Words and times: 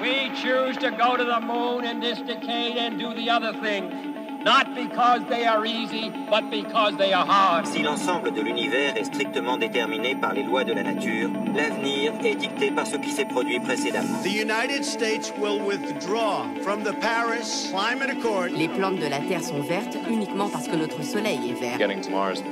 We 0.00 0.30
choose 0.34 0.78
to 0.78 0.90
go 0.90 1.16
to 1.16 1.24
the 1.24 1.40
moon 1.40 1.84
in 1.84 2.00
this 2.00 2.18
decade 2.20 2.78
and 2.78 2.98
do 2.98 3.12
the 3.12 3.28
other 3.28 3.52
things. 3.60 3.92
Not 4.42 4.74
because 4.74 5.20
they 5.28 5.44
are 5.44 5.66
easy, 5.66 6.10
but 6.30 6.48
because 6.50 6.96
they 6.96 7.12
are 7.12 7.26
hard. 7.26 7.66
Si 7.66 7.82
l'ensemble 7.82 8.32
de 8.32 8.40
l'univers 8.40 8.96
est 8.96 9.04
strictement 9.04 9.58
déterminé 9.58 10.14
par 10.14 10.32
les 10.32 10.42
lois 10.42 10.64
de 10.64 10.72
la 10.72 10.82
nature, 10.82 11.28
l'avenir 11.54 12.14
est 12.24 12.36
dicté 12.36 12.70
par 12.70 12.86
ce 12.86 12.96
qui 12.96 13.10
s'est 13.10 13.26
produit 13.26 13.60
précédemment. 13.60 14.22
The 14.22 14.32
United 14.32 14.82
States 14.82 15.30
will 15.38 15.60
withdraw 15.60 16.46
from 16.62 16.82
the 16.82 16.94
Paris 16.98 17.70
Climate 17.70 18.08
Accord. 18.08 18.48
Les 18.56 18.68
plantes 18.68 19.00
de 19.00 19.08
la 19.08 19.18
Terre 19.18 19.44
sont 19.44 19.60
vertes 19.60 19.98
uniquement 20.08 20.48
parce 20.48 20.66
que 20.66 20.76
notre 20.76 21.02
Soleil 21.02 21.50
est 21.50 21.60
vert. 21.60 21.76
Getting 21.78 22.00
to 22.00 22.10
Mars 22.10 22.42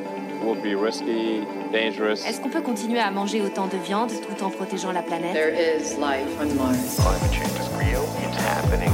will 0.43 0.57
be 0.61 0.75
risky, 0.75 1.43
dangerous. 1.73 2.25
Est-ce 2.27 2.41
qu'on 2.41 2.51
peut 2.51 2.63
continuer 2.63 2.99
à 3.01 3.11
manger 3.11 3.41
autant 3.43 3.67
de 3.67 3.77
viande 3.77 4.11
tout 4.11 4.45
en 4.45 4.51
protégeant 4.51 4.93
la 4.93 5.03
planète? 5.03 5.33
There 5.33 5.53
is 5.53 5.97
life 5.99 6.29
on 6.41 6.55
Mars. 6.57 6.97
Climate 6.97 7.33
change 7.33 7.59
is 7.59 7.69
real. 7.79 8.03
It's 8.23 8.37
happening. 8.39 8.91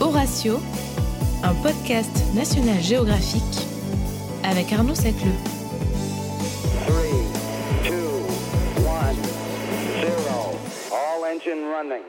Horatio, 0.00 0.60
un 1.42 1.54
podcast 1.62 2.10
national 2.34 2.80
géographique 2.82 3.66
avec 4.42 4.72
Arnaud 4.72 4.94
Setleux. 4.94 5.30
Three, 6.86 7.24
two, 7.84 7.94
one, 8.84 9.16
zero. 10.00 10.56
All 10.92 11.24
engine 11.24 11.64
running. 11.70 12.02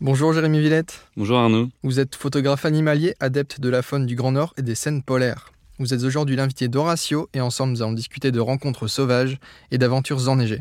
Bonjour 0.00 0.32
Jérémy 0.32 0.60
Villette. 0.60 1.06
Bonjour 1.16 1.38
Arnaud. 1.38 1.68
Vous 1.82 2.00
êtes 2.00 2.14
photographe 2.14 2.64
animalier, 2.64 3.14
adepte 3.20 3.60
de 3.60 3.68
la 3.68 3.82
faune 3.82 4.06
du 4.06 4.14
Grand 4.14 4.32
Nord 4.32 4.54
et 4.56 4.62
des 4.62 4.74
scènes 4.74 5.02
polaires. 5.02 5.52
Vous 5.80 5.94
êtes 5.94 6.04
aujourd'hui 6.04 6.36
l'invité 6.36 6.68
d'Horatio 6.68 7.30
et 7.32 7.40
ensemble 7.40 7.72
nous 7.72 7.80
allons 7.80 7.94
discuter 7.94 8.30
de 8.30 8.38
rencontres 8.38 8.86
sauvages 8.86 9.38
et 9.70 9.78
d'aventures 9.78 10.28
enneigées. 10.28 10.60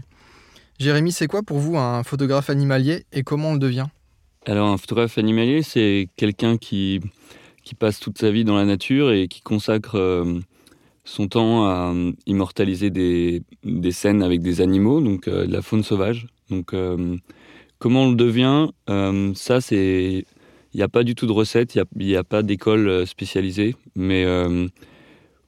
Jérémy, 0.80 1.12
c'est 1.12 1.28
quoi 1.28 1.44
pour 1.44 1.60
vous 1.60 1.78
un 1.78 2.04
photographe 2.04 2.50
animalier 2.50 3.04
et 3.12 3.24
comment 3.24 3.50
on 3.50 3.54
le 3.56 3.60
devient? 3.60 3.88
Alors 4.46 4.70
un 4.70 4.78
photographe 4.78 5.18
animalier, 5.18 5.62
c'est 5.62 6.08
quelqu'un 6.16 6.56
qui, 6.56 7.02
qui 7.66 7.76
passe 7.76 8.00
toute 8.00 8.18
sa 8.18 8.32
vie 8.32 8.46
dans 8.46 8.56
la 8.56 8.64
nature 8.64 9.12
et 9.12 9.28
qui 9.28 9.42
consacre 9.42 9.96
euh, 9.96 10.40
son 11.04 11.28
temps 11.28 11.66
à 11.66 11.92
euh, 11.94 12.14
immortaliser 12.26 12.90
des, 12.90 13.44
des, 13.66 13.92
scènes 13.92 14.24
avec 14.24 14.42
des 14.42 14.62
animaux, 14.62 15.02
donc 15.02 15.28
euh, 15.28 15.46
de 15.46 15.52
la 15.52 15.62
faune 15.62 15.84
sauvage. 15.84 16.28
Donc 16.50 16.74
comment 17.78 18.04
on 18.04 18.12
le 18.12 18.16
devient? 18.16 18.70
Ça, 19.36 19.60
c'est... 19.60 20.24
Il 20.74 20.78
n'y 20.78 20.84
a 20.84 20.88
pas 20.88 21.04
du 21.04 21.14
tout 21.14 21.28
de 21.28 21.34
recette, 21.34 21.76
il 21.76 21.84
n'y 21.98 22.16
a, 22.16 22.20
a, 22.20 22.24
pas 22.24 22.42
d'école 22.42 23.06
spécialisée, 23.06 23.76
mais 23.96 24.24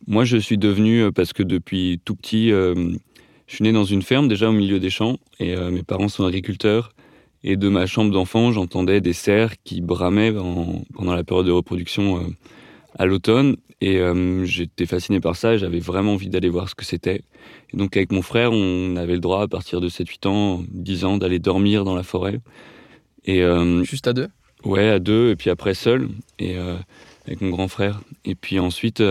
moi, 0.08 0.24
je 0.26 0.38
suis 0.38 0.58
devenu, 0.58 1.12
parce 1.12 1.34
que 1.34 1.44
depuis 1.44 2.00
tout 2.06 2.16
petit, 2.16 2.50
je 2.50 2.98
suis 3.48 3.64
né 3.64 3.72
dans 3.72 3.86
une 3.86 4.02
ferme, 4.02 4.28
déjà 4.28 4.50
au 4.50 4.54
milieu 4.54 4.80
des 4.80 4.90
champs, 4.90 5.18
et 5.40 5.56
mes 5.56 5.84
parents 5.84 6.08
sont 6.10 6.26
agriculteurs. 6.26 6.94
Et 7.44 7.56
de 7.56 7.70
ma 7.70 7.88
chambre 7.88 8.12
d'enfant, 8.12 8.52
j'entendais 8.52 9.02
des 9.02 9.14
cerfs 9.14 9.56
qui 9.64 9.82
bramaient 9.82 10.38
en, 10.38 10.84
pendant 10.94 11.16
la 11.16 11.24
période 11.24 11.48
de 11.48 11.52
reproduction 11.52 12.18
euh, 12.18 12.28
à 12.98 13.06
l'automne. 13.06 13.58
Et 13.84 13.98
euh, 13.98 14.46
j'étais 14.46 14.86
fasciné 14.86 15.20
par 15.20 15.36
ça 15.36 15.56
et 15.56 15.58
j'avais 15.58 15.80
vraiment 15.80 16.14
envie 16.14 16.30
d'aller 16.30 16.50
voir 16.50 16.70
ce 16.70 16.76
que 16.76 16.86
c'était. 16.86 17.24
Et 17.74 17.78
donc 17.78 17.98
avec 17.98 18.12
mon 18.12 18.22
frère, 18.22 18.52
on 18.52 18.96
avait 18.96 19.14
le 19.14 19.20
droit 19.20 19.42
à 19.42 19.48
partir 19.48 19.82
de 19.82 19.90
7-8 19.90 20.28
ans, 20.28 20.64
10 20.70 21.06
ans, 21.06 21.18
d'aller 21.18 21.40
dormir 21.40 21.84
dans 21.84 21.96
la 21.96 22.04
forêt. 22.04 22.40
Et, 23.26 23.42
euh, 23.42 23.84
Juste 23.84 24.08
à 24.08 24.14
deux? 24.14 24.28
Ouais, 24.64 24.90
à 24.90 25.00
deux, 25.00 25.32
et 25.32 25.36
puis 25.36 25.50
après 25.50 25.74
seul, 25.74 26.10
et 26.38 26.56
avec 27.26 27.42
mon 27.42 27.50
grand 27.50 27.68
frère. 27.68 28.02
Et 28.26 28.36
puis 28.36 28.60
ensuite, 28.60 29.02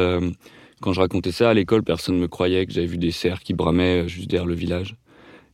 quand 0.80 0.92
je 0.92 1.00
racontais 1.00 1.32
ça 1.32 1.50
à 1.50 1.54
l'école, 1.54 1.82
personne 1.82 2.16
ne 2.16 2.20
me 2.20 2.28
croyait 2.28 2.66
que 2.66 2.72
j'avais 2.72 2.86
vu 2.86 2.98
des 2.98 3.10
cerfs 3.10 3.40
qui 3.40 3.54
bramaient 3.54 4.08
juste 4.08 4.30
derrière 4.30 4.46
le 4.46 4.54
village. 4.54 4.96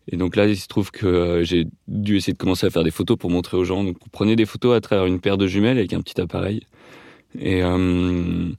Et 0.08 0.16
donc 0.16 0.36
là, 0.36 0.46
il 0.46 0.56
se 0.56 0.68
trouve 0.68 0.90
que 0.90 1.06
euh, 1.06 1.44
j'ai 1.44 1.66
dû 1.88 2.16
essayer 2.16 2.32
de 2.32 2.38
commencer 2.38 2.66
à 2.66 2.70
faire 2.70 2.84
des 2.84 2.92
photos 2.92 3.16
pour 3.16 3.30
montrer 3.30 3.56
aux 3.56 3.64
gens. 3.64 3.82
Donc, 3.82 3.96
vous 4.00 4.10
prenez 4.10 4.36
des 4.36 4.46
photos 4.46 4.76
à 4.76 4.80
travers 4.80 5.06
une 5.06 5.20
paire 5.20 5.36
de 5.36 5.46
jumelles 5.46 5.78
avec 5.78 5.92
un 5.92 6.00
petit 6.00 6.20
appareil. 6.20 6.62
Et, 7.38 7.62
euh, 7.62 8.50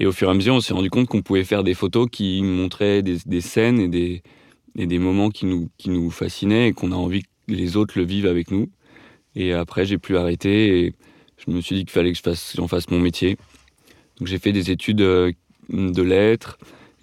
au 0.00 0.12
fur 0.12 0.28
et 0.28 0.30
à 0.30 0.34
mesure, 0.34 0.54
on 0.54 0.60
s'est 0.60 0.74
rendu 0.74 0.90
compte 0.90 1.08
qu'on 1.08 1.22
pouvait 1.22 1.44
faire 1.44 1.64
des 1.64 1.74
photos 1.74 2.08
qui 2.10 2.42
montraient 2.42 3.02
des, 3.02 3.40
scènes 3.40 3.80
et 3.80 4.22
des, 4.86 4.98
moments 4.98 5.30
qui 5.30 5.46
nous, 5.46 5.68
qui 5.76 5.90
nous 5.90 6.10
fascinaient 6.10 6.68
et 6.68 6.72
qu'on 6.72 6.92
a 6.92 6.94
envie 6.94 7.22
que 7.22 7.28
les 7.48 7.76
autres 7.76 7.98
le 7.98 8.04
vivent 8.04 8.26
avec 8.26 8.52
nous. 8.52 8.70
Et 9.34 9.52
après, 9.52 9.84
j'ai 9.84 9.98
plus 9.98 10.16
arrêté 10.16 10.84
et 10.84 10.94
je 11.36 11.50
me 11.50 11.60
suis 11.60 11.74
dit 11.74 11.84
qu'il 11.84 11.90
fallait 11.90 12.12
que 12.12 12.18
j'en 12.54 12.68
fasse 12.68 12.88
mon 12.90 13.00
métier. 13.00 13.36
Donc, 14.18 14.28
j'ai 14.28 14.38
fait 14.38 14.52
des 14.52 14.70
études 14.70 15.00
euh, 15.00 15.32
de 15.68 16.02
lettres. 16.02 16.58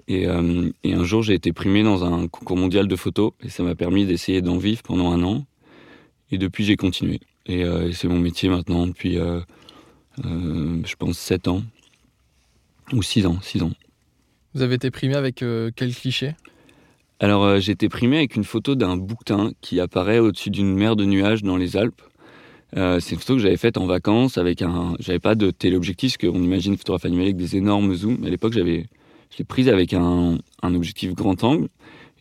Et, 0.07 0.27
euh, 0.27 0.69
et, 0.83 0.93
un 0.93 1.03
jour, 1.03 1.23
j'ai 1.23 1.33
été 1.33 1.51
primé 1.51 1.83
dans 1.83 2.03
un 2.03 2.27
concours 2.27 2.57
mondial 2.57 2.87
de 2.87 2.95
photos 2.95 3.31
et 3.41 3.49
ça 3.49 3.63
m'a 3.63 3.75
permis 3.75 4.05
d'essayer 4.05 4.41
d'en 4.41 4.57
vivre 4.57 4.83
pendant 4.83 5.11
un 5.11 5.23
an. 5.23 5.45
Et 6.31 6.37
depuis, 6.37 6.63
j'ai 6.63 6.75
continué. 6.75 7.19
Et, 7.47 7.63
euh, 7.63 7.89
et 7.89 7.93
c'est 7.93 8.07
mon 8.07 8.19
métier 8.19 8.49
maintenant 8.49 8.87
depuis, 8.87 9.17
euh, 9.17 9.41
je 10.23 10.95
pense, 10.95 11.17
7 11.17 11.47
ans. 11.47 11.63
Ou 12.93 13.01
6 13.01 13.25
ans, 13.25 13.39
6 13.41 13.63
ans. 13.63 13.71
Vous 14.53 14.61
avez 14.61 14.75
été 14.75 14.91
primé 14.91 15.15
avec 15.15 15.43
quel 15.75 15.95
cliché? 15.95 16.35
Alors, 17.19 17.59
j'ai 17.59 17.71
été 17.71 17.89
primé 17.89 18.17
avec 18.17 18.35
une 18.35 18.43
photo 18.43 18.75
d'un 18.75 18.95
bouquetin 18.95 19.51
qui 19.61 19.79
apparaît 19.79 20.19
au-dessus 20.19 20.51
d'une 20.51 20.75
mer 20.75 20.95
de 20.95 21.03
nuages 21.03 21.41
dans 21.41 21.57
les 21.57 21.77
Alpes. 21.77 22.01
C'est 22.73 23.11
une 23.11 23.19
photo 23.19 23.35
que 23.35 23.39
j'avais 23.39 23.57
faite 23.57 23.77
en 23.77 23.85
vacances 23.85 24.37
avec 24.37 24.61
un. 24.61 24.95
J'avais 24.99 25.19
pas 25.19 25.35
de 25.35 25.51
téléobjectif, 25.51 26.17
parce 26.17 26.31
qu'on 26.31 26.41
imagine 26.41 26.75
photographe 26.77 27.05
animalier 27.05 27.29
avec 27.29 27.37
des 27.37 27.55
énormes 27.55 27.95
zooms. 27.95 28.23
À 28.25 28.29
l'époque, 28.29 28.53
j'avais 28.53 28.85
je 29.35 29.39
l'ai 29.39 29.45
prise 29.45 29.67
avec 29.67 29.93
un, 29.93 30.37
un, 30.61 30.75
objectif 30.75 31.13
grand 31.13 31.43
angle 31.43 31.67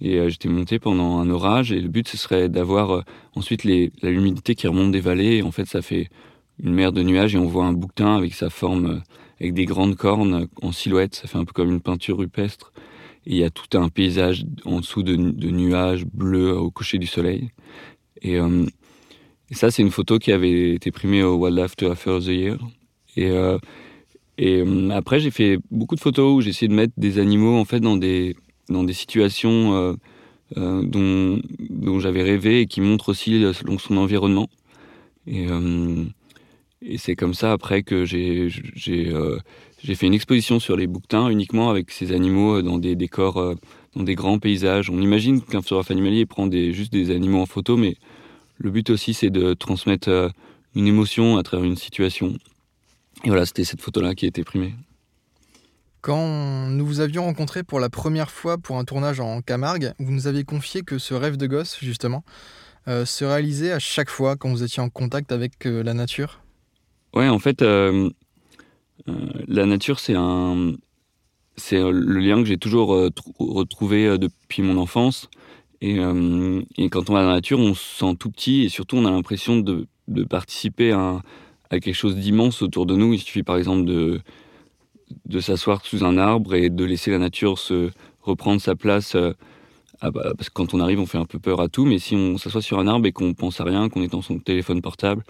et 0.00 0.18
euh, 0.18 0.28
j'étais 0.28 0.48
monté 0.48 0.80
pendant 0.80 1.18
un 1.18 1.30
orage 1.30 1.70
et 1.70 1.80
le 1.80 1.88
but 1.88 2.08
ce 2.08 2.16
serait 2.16 2.48
d'avoir 2.48 2.90
euh, 2.90 3.02
ensuite 3.36 3.62
les, 3.62 3.92
la 4.02 4.10
humidité 4.10 4.56
qui 4.56 4.66
remonte 4.66 4.90
des 4.90 5.00
vallées 5.00 5.36
et 5.36 5.42
en 5.42 5.52
fait 5.52 5.66
ça 5.66 5.80
fait 5.80 6.08
une 6.60 6.74
mer 6.74 6.92
de 6.92 7.02
nuages 7.02 7.34
et 7.36 7.38
on 7.38 7.46
voit 7.46 7.66
un 7.66 7.72
bouquetin 7.72 8.16
avec 8.16 8.34
sa 8.34 8.50
forme 8.50 8.86
euh, 8.86 8.98
avec 9.40 9.54
des 9.54 9.64
grandes 9.64 9.94
cornes 9.94 10.48
en 10.60 10.72
silhouette 10.72 11.14
ça 11.14 11.28
fait 11.28 11.38
un 11.38 11.44
peu 11.44 11.52
comme 11.52 11.70
une 11.70 11.80
peinture 11.80 12.18
rupestre 12.18 12.72
et 13.26 13.32
il 13.32 13.36
y 13.36 13.44
a 13.44 13.50
tout 13.50 13.78
un 13.78 13.88
paysage 13.88 14.44
en 14.64 14.80
dessous 14.80 15.04
de, 15.04 15.14
de 15.14 15.50
nuages 15.50 16.04
bleus 16.06 16.56
au 16.56 16.70
coucher 16.72 16.98
du 16.98 17.06
soleil 17.06 17.50
et, 18.22 18.38
euh, 18.38 18.66
et 19.50 19.54
ça 19.54 19.70
c'est 19.70 19.82
une 19.82 19.90
photo 19.90 20.18
qui 20.18 20.32
avait 20.32 20.74
été 20.74 20.90
primée 20.90 21.22
au 21.22 21.36
Wildlife 21.36 21.70
Photographer 21.70 22.10
of 22.10 22.24
the 22.24 22.28
Year 22.28 22.58
et 23.16 23.30
euh, 23.30 23.58
euh, 24.40 24.90
après, 24.90 25.20
j'ai 25.20 25.30
fait 25.30 25.58
beaucoup 25.70 25.94
de 25.94 26.00
photos 26.00 26.36
où 26.36 26.40
j'ai 26.40 26.50
essayé 26.50 26.68
de 26.68 26.74
mettre 26.74 26.92
des 26.96 27.18
animaux 27.18 27.56
en 27.56 27.64
fait 27.64 27.80
dans 27.80 27.96
des, 27.96 28.36
dans 28.68 28.84
des 28.84 28.92
situations 28.92 29.96
euh, 30.56 30.82
dont, 30.82 31.40
dont 31.70 32.00
j'avais 32.00 32.22
rêvé 32.22 32.60
et 32.60 32.66
qui 32.66 32.80
montrent 32.80 33.10
aussi 33.10 33.44
selon 33.52 33.78
son 33.78 33.96
environnement. 33.96 34.48
Et, 35.26 35.46
c'est 36.98 37.16
comme 37.16 37.32
ça 37.32 37.52
après 37.52 37.82
que 37.82 38.04
j'ai 38.04 38.50
fait 38.50 40.06
une 40.06 40.12
exposition 40.12 40.60
sur 40.60 40.76
les 40.76 40.86
bouquetins 40.86 41.30
uniquement 41.30 41.70
avec 41.70 41.90
ces 41.90 42.12
animaux 42.12 42.60
dans 42.60 42.76
des 42.76 42.94
décors, 42.94 43.54
dans 43.96 44.02
des 44.02 44.14
grands 44.14 44.38
paysages. 44.38 44.90
On 44.90 45.00
imagine 45.00 45.40
qu'un 45.40 45.62
photographe 45.62 45.90
animalier 45.90 46.26
prend 46.26 46.46
des, 46.46 46.74
juste 46.74 46.92
des 46.92 47.10
animaux 47.10 47.40
en 47.40 47.46
photo, 47.46 47.78
mais 47.78 47.96
le 48.58 48.70
but 48.70 48.90
aussi 48.90 49.14
c'est 49.14 49.30
de 49.30 49.54
transmettre 49.54 50.32
une 50.74 50.86
émotion 50.86 51.36
à 51.36 51.42
travers 51.42 51.66
une 51.66 51.76
situation. 51.76 52.36
Et 53.24 53.28
voilà, 53.28 53.46
c'était 53.46 53.64
cette 53.64 53.80
photo-là 53.80 54.14
qui 54.14 54.24
a 54.24 54.28
été 54.28 54.44
primée. 54.44 54.74
Quand 56.00 56.68
nous 56.68 56.84
vous 56.84 57.00
avions 57.00 57.24
rencontré 57.24 57.62
pour 57.62 57.80
la 57.80 57.88
première 57.88 58.30
fois 58.30 58.58
pour 58.58 58.76
un 58.76 58.84
tournage 58.84 59.20
en 59.20 59.40
Camargue, 59.40 59.94
vous 59.98 60.12
nous 60.12 60.26
aviez 60.26 60.44
confié 60.44 60.82
que 60.82 60.98
ce 60.98 61.14
rêve 61.14 61.38
de 61.38 61.46
gosse, 61.46 61.78
justement, 61.80 62.24
euh, 62.88 63.06
se 63.06 63.24
réalisait 63.24 63.72
à 63.72 63.78
chaque 63.78 64.10
fois 64.10 64.36
quand 64.36 64.50
vous 64.50 64.62
étiez 64.62 64.82
en 64.82 64.90
contact 64.90 65.32
avec 65.32 65.64
euh, 65.64 65.82
la 65.82 65.94
nature? 65.94 66.42
Ouais, 67.14 67.28
en 67.28 67.38
fait, 67.38 67.62
euh, 67.62 68.10
euh, 69.08 69.14
la 69.48 69.64
nature, 69.64 69.98
c'est 69.98 70.14
un. 70.14 70.74
C'est 71.56 71.78
le 71.78 72.18
lien 72.18 72.42
que 72.42 72.48
j'ai 72.48 72.58
toujours 72.58 72.88
retrouvé 73.38 74.18
depuis 74.18 74.60
mon 74.60 74.76
enfance. 74.76 75.30
Et, 75.86 75.98
et, 76.78 76.88
quand 76.88 77.10
on 77.10 77.12
va 77.12 77.20
dans 77.20 77.28
la 77.28 77.34
nature, 77.34 77.58
on 77.58 77.74
se 77.74 77.98
sent 77.98 78.16
tout 78.18 78.30
petit 78.30 78.62
et 78.62 78.70
surtout, 78.70 78.96
on 78.96 79.04
a 79.04 79.10
l'impression 79.10 79.58
de, 79.58 79.86
participer 80.30 80.92
à 80.92 81.20
quelque 81.68 81.92
chose 81.92 82.16
d'immense 82.16 82.62
autour 82.62 82.86
de 82.86 82.96
nous. 82.96 83.12
Il 83.12 83.18
suffit 83.18 83.42
par 83.42 83.58
exemple 83.58 83.84
de, 83.84 85.40
s'asseoir 85.40 85.84
sous 85.84 86.02
un 86.02 86.16
arbre 86.16 86.54
et 86.54 86.70
de 86.70 86.84
laisser 86.84 87.10
la 87.10 87.18
nature 87.18 87.58
se 87.58 87.90
reprendre 88.22 88.62
sa 88.62 88.76
place. 88.76 89.14
Euh, 89.14 89.32
ah 90.00 90.10
bah, 90.10 90.32
parce 90.36 90.48
que 90.48 90.54
quand 90.54 90.72
on 90.72 90.80
arrive, 90.80 91.00
on 91.00 91.06
fait 91.06 91.18
un 91.18 91.26
peu 91.26 91.38
peur 91.38 91.60
à 91.60 91.68
tout, 91.68 91.84
mais 91.84 91.98
si 91.98 92.16
on 92.16 92.38
s'assoit 92.38 92.62
sur 92.62 92.78
un 92.78 92.86
arbre 92.86 93.06
et 93.06 93.12
qu'on 93.12 93.34
pense 93.34 93.60
à 93.60 93.64
rien, 93.64 93.88
qu'on 93.90 94.02
est 94.02 94.12
dans 94.12 94.22
son 94.22 94.38
téléphone 94.38 94.80
portable, 94.80 95.22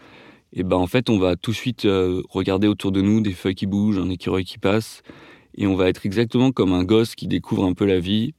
et 0.52 0.62
ben 0.62 0.76
en 0.76 0.86
fait, 0.86 1.10
on 1.10 1.18
va 1.18 1.34
tout 1.34 1.50
de 1.50 1.56
suite 1.56 1.84
euh, 1.84 2.22
regarder 2.30 2.68
autour 2.68 2.92
de 2.92 3.00
nous 3.00 3.20
des 3.20 3.32
feuilles 3.32 3.56
qui 3.56 3.66
bougent, 3.66 3.98
un 3.98 4.08
écureuil 4.08 4.44
qui 4.44 4.58
passe, 4.58 5.02
et 5.56 5.66
on 5.66 5.74
va 5.74 5.88
être 5.88 6.06
exactement 6.06 6.52
comme 6.52 6.72
un 6.72 6.84
gosse 6.84 7.14
qui 7.14 7.26
découvre 7.26 7.64
un 7.64 7.74
peu 7.74 7.84
la 7.84 7.98
vie. 7.98 8.34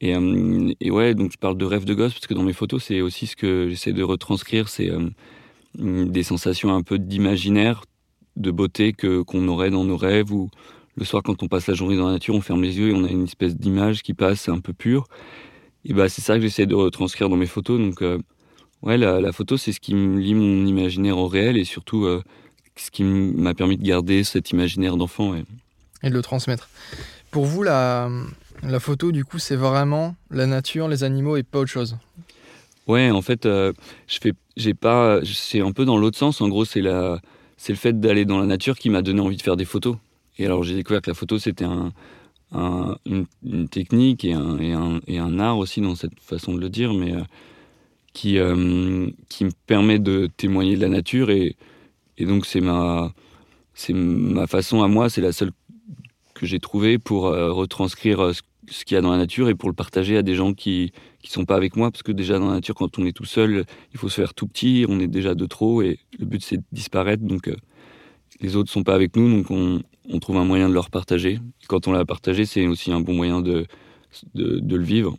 Et, 0.00 0.14
euh, 0.14 0.72
et 0.80 0.90
ouais, 0.90 1.14
donc 1.14 1.32
je 1.32 1.38
parle 1.38 1.56
de 1.56 1.64
rêve 1.64 1.84
de 1.84 1.94
gosse 1.94 2.14
parce 2.14 2.26
que 2.26 2.34
dans 2.34 2.42
mes 2.42 2.52
photos, 2.52 2.84
c'est 2.84 3.00
aussi 3.00 3.26
ce 3.26 3.36
que 3.36 3.68
j'essaie 3.68 3.92
de 3.92 4.02
retranscrire, 4.02 4.68
c'est 4.68 4.90
euh, 4.90 5.10
des 5.74 6.22
sensations 6.22 6.74
un 6.74 6.82
peu 6.82 6.98
d'imaginaire, 6.98 7.84
de 8.36 8.50
beauté 8.50 8.92
que 8.92 9.22
qu'on 9.22 9.48
aurait 9.48 9.70
dans 9.70 9.84
nos 9.84 9.96
rêves 9.96 10.32
ou 10.32 10.50
le 10.96 11.04
soir 11.04 11.22
quand 11.22 11.42
on 11.42 11.48
passe 11.48 11.66
la 11.66 11.74
journée 11.74 11.96
dans 11.96 12.06
la 12.06 12.12
nature, 12.12 12.34
on 12.34 12.40
ferme 12.40 12.62
les 12.62 12.78
yeux 12.78 12.90
et 12.90 12.94
on 12.94 13.04
a 13.04 13.08
une 13.08 13.24
espèce 13.24 13.56
d'image 13.56 14.02
qui 14.02 14.14
passe 14.14 14.48
un 14.48 14.60
peu 14.60 14.72
pure. 14.72 15.08
Et 15.84 15.92
bah 15.92 16.08
c'est 16.08 16.22
ça 16.22 16.34
que 16.36 16.42
j'essaie 16.42 16.66
de 16.66 16.74
retranscrire 16.74 17.28
dans 17.28 17.36
mes 17.36 17.46
photos. 17.46 17.80
Donc 17.80 18.02
euh, 18.02 18.18
Ouais, 18.82 18.96
la, 18.96 19.32
photo, 19.32 19.56
c'est 19.56 19.72
ce 19.72 19.80
qui 19.80 19.92
me 19.96 20.20
lie 20.20 20.34
mon 20.34 20.64
imaginaire 20.64 21.18
au 21.18 21.26
réel 21.26 21.56
et 21.56 21.64
surtout 21.64 22.06
ce 22.76 22.90
qui 22.92 23.02
m'a 23.02 23.52
permis 23.52 23.76
de 23.76 23.82
garder 23.82 24.22
cet 24.22 24.52
imaginaire 24.52 24.96
d'enfant. 24.96 25.34
Et 26.04 26.10
de 26.10 26.14
le 26.14 26.22
transmettre. 26.22 26.68
Pour 27.32 27.44
vous, 27.44 27.64
la, 27.64 28.08
la 28.62 28.80
photo, 28.80 29.12
du 29.12 29.24
coup, 29.24 29.38
c'est 29.38 29.56
vraiment 29.56 30.16
la 30.30 30.46
nature, 30.46 30.88
les 30.88 31.04
animaux 31.04 31.36
et 31.36 31.42
pas 31.42 31.60
autre 31.60 31.70
chose 31.70 31.96
Ouais, 32.88 33.10
en 33.10 33.20
fait, 33.20 33.44
euh, 33.44 33.72
je 34.06 34.18
fais, 34.18 34.32
j'ai 34.56 34.72
pas, 34.72 35.20
c'est 35.24 35.60
un 35.60 35.72
peu 35.72 35.84
dans 35.84 35.98
l'autre 35.98 36.16
sens. 36.16 36.40
En 36.40 36.48
gros, 36.48 36.64
c'est 36.64 36.80
la, 36.80 37.20
c'est 37.58 37.72
le 37.72 37.78
fait 37.78 38.00
d'aller 38.00 38.24
dans 38.24 38.40
la 38.40 38.46
nature 38.46 38.78
qui 38.78 38.88
m'a 38.88 39.02
donné 39.02 39.20
envie 39.20 39.36
de 39.36 39.42
faire 39.42 39.56
des 39.56 39.66
photos. 39.66 39.96
Et 40.38 40.46
alors, 40.46 40.64
j'ai 40.64 40.74
découvert 40.74 41.02
que 41.02 41.10
la 41.10 41.14
photo, 41.14 41.38
c'était 41.38 41.66
un, 41.66 41.92
un, 42.52 42.96
une, 43.04 43.68
technique 43.68 44.24
et 44.24 44.32
un, 44.32 45.38
art 45.38 45.58
aussi 45.58 45.82
dans 45.82 45.94
cette 45.94 46.18
façon 46.18 46.54
de 46.54 46.60
le 46.60 46.70
dire, 46.70 46.94
mais 46.94 47.14
euh, 47.14 47.22
qui, 48.14 48.38
euh, 48.38 49.06
qui 49.28 49.44
me 49.44 49.50
permet 49.66 49.98
de 49.98 50.30
témoigner 50.38 50.74
de 50.76 50.80
la 50.80 50.88
nature. 50.88 51.30
Et, 51.30 51.56
donc, 52.20 52.46
c'est 52.46 52.62
ma, 52.62 53.12
c'est 53.74 53.92
ma 53.92 54.46
façon 54.46 54.82
à 54.82 54.88
moi, 54.88 55.10
c'est 55.10 55.20
la 55.20 55.32
seule 55.32 55.52
que 56.32 56.46
j'ai 56.46 56.58
trouvée 56.58 56.98
pour 56.98 57.24
retranscrire 57.24 58.34
ce, 58.34 58.40
ce 58.70 58.84
qu'il 58.84 58.94
y 58.94 58.98
a 58.98 59.00
dans 59.00 59.10
la 59.10 59.18
nature 59.18 59.48
et 59.48 59.54
pour 59.54 59.68
le 59.68 59.74
partager 59.74 60.16
à 60.16 60.22
des 60.22 60.34
gens 60.34 60.54
qui 60.54 60.92
qui 61.22 61.30
sont 61.30 61.44
pas 61.44 61.56
avec 61.56 61.76
moi. 61.76 61.90
Parce 61.90 62.02
que 62.02 62.12
déjà 62.12 62.38
dans 62.38 62.48
la 62.48 62.54
nature 62.54 62.74
quand 62.74 62.98
on 62.98 63.04
est 63.06 63.12
tout 63.12 63.24
seul 63.24 63.64
il 63.92 63.98
faut 63.98 64.08
se 64.08 64.20
faire 64.20 64.34
tout 64.34 64.46
petit. 64.46 64.86
On 64.88 65.00
est 65.00 65.08
déjà 65.08 65.34
de 65.34 65.46
trop 65.46 65.82
et 65.82 65.98
le 66.18 66.26
but 66.26 66.42
c'est 66.42 66.58
de 66.58 66.64
disparaître. 66.72 67.22
Donc 67.22 67.48
euh, 67.48 67.56
les 68.40 68.56
autres 68.56 68.70
sont 68.70 68.84
pas 68.84 68.94
avec 68.94 69.16
nous 69.16 69.30
donc 69.30 69.50
on, 69.50 69.82
on 70.08 70.18
trouve 70.18 70.36
un 70.36 70.44
moyen 70.44 70.68
de 70.68 70.74
leur 70.74 70.90
partager. 70.90 71.40
Et 71.62 71.66
quand 71.66 71.88
on 71.88 71.92
l'a 71.92 72.04
partagé 72.04 72.44
c'est 72.44 72.66
aussi 72.66 72.92
un 72.92 73.00
bon 73.00 73.14
moyen 73.14 73.40
de, 73.40 73.66
de, 74.34 74.58
de 74.60 74.76
le 74.76 74.84
vivre. 74.84 75.16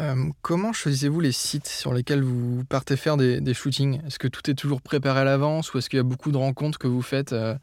Euh, 0.00 0.14
comment 0.40 0.72
choisissez-vous 0.72 1.20
les 1.20 1.32
sites 1.32 1.68
sur 1.68 1.92
lesquels 1.92 2.22
vous 2.22 2.64
partez 2.64 2.96
faire 2.96 3.18
des, 3.18 3.40
des 3.42 3.52
shootings? 3.52 4.00
Est-ce 4.06 4.18
que 4.18 4.26
tout 4.26 4.50
est 4.50 4.54
toujours 4.54 4.80
préparé 4.80 5.20
à 5.20 5.24
l'avance 5.24 5.74
ou 5.74 5.78
est-ce 5.78 5.90
qu'il 5.90 5.98
y 5.98 6.00
a 6.00 6.04
beaucoup 6.04 6.32
de 6.32 6.38
rencontres 6.38 6.78
que 6.78 6.88
vous 6.88 7.02
faites 7.02 7.34
euh, 7.34 7.54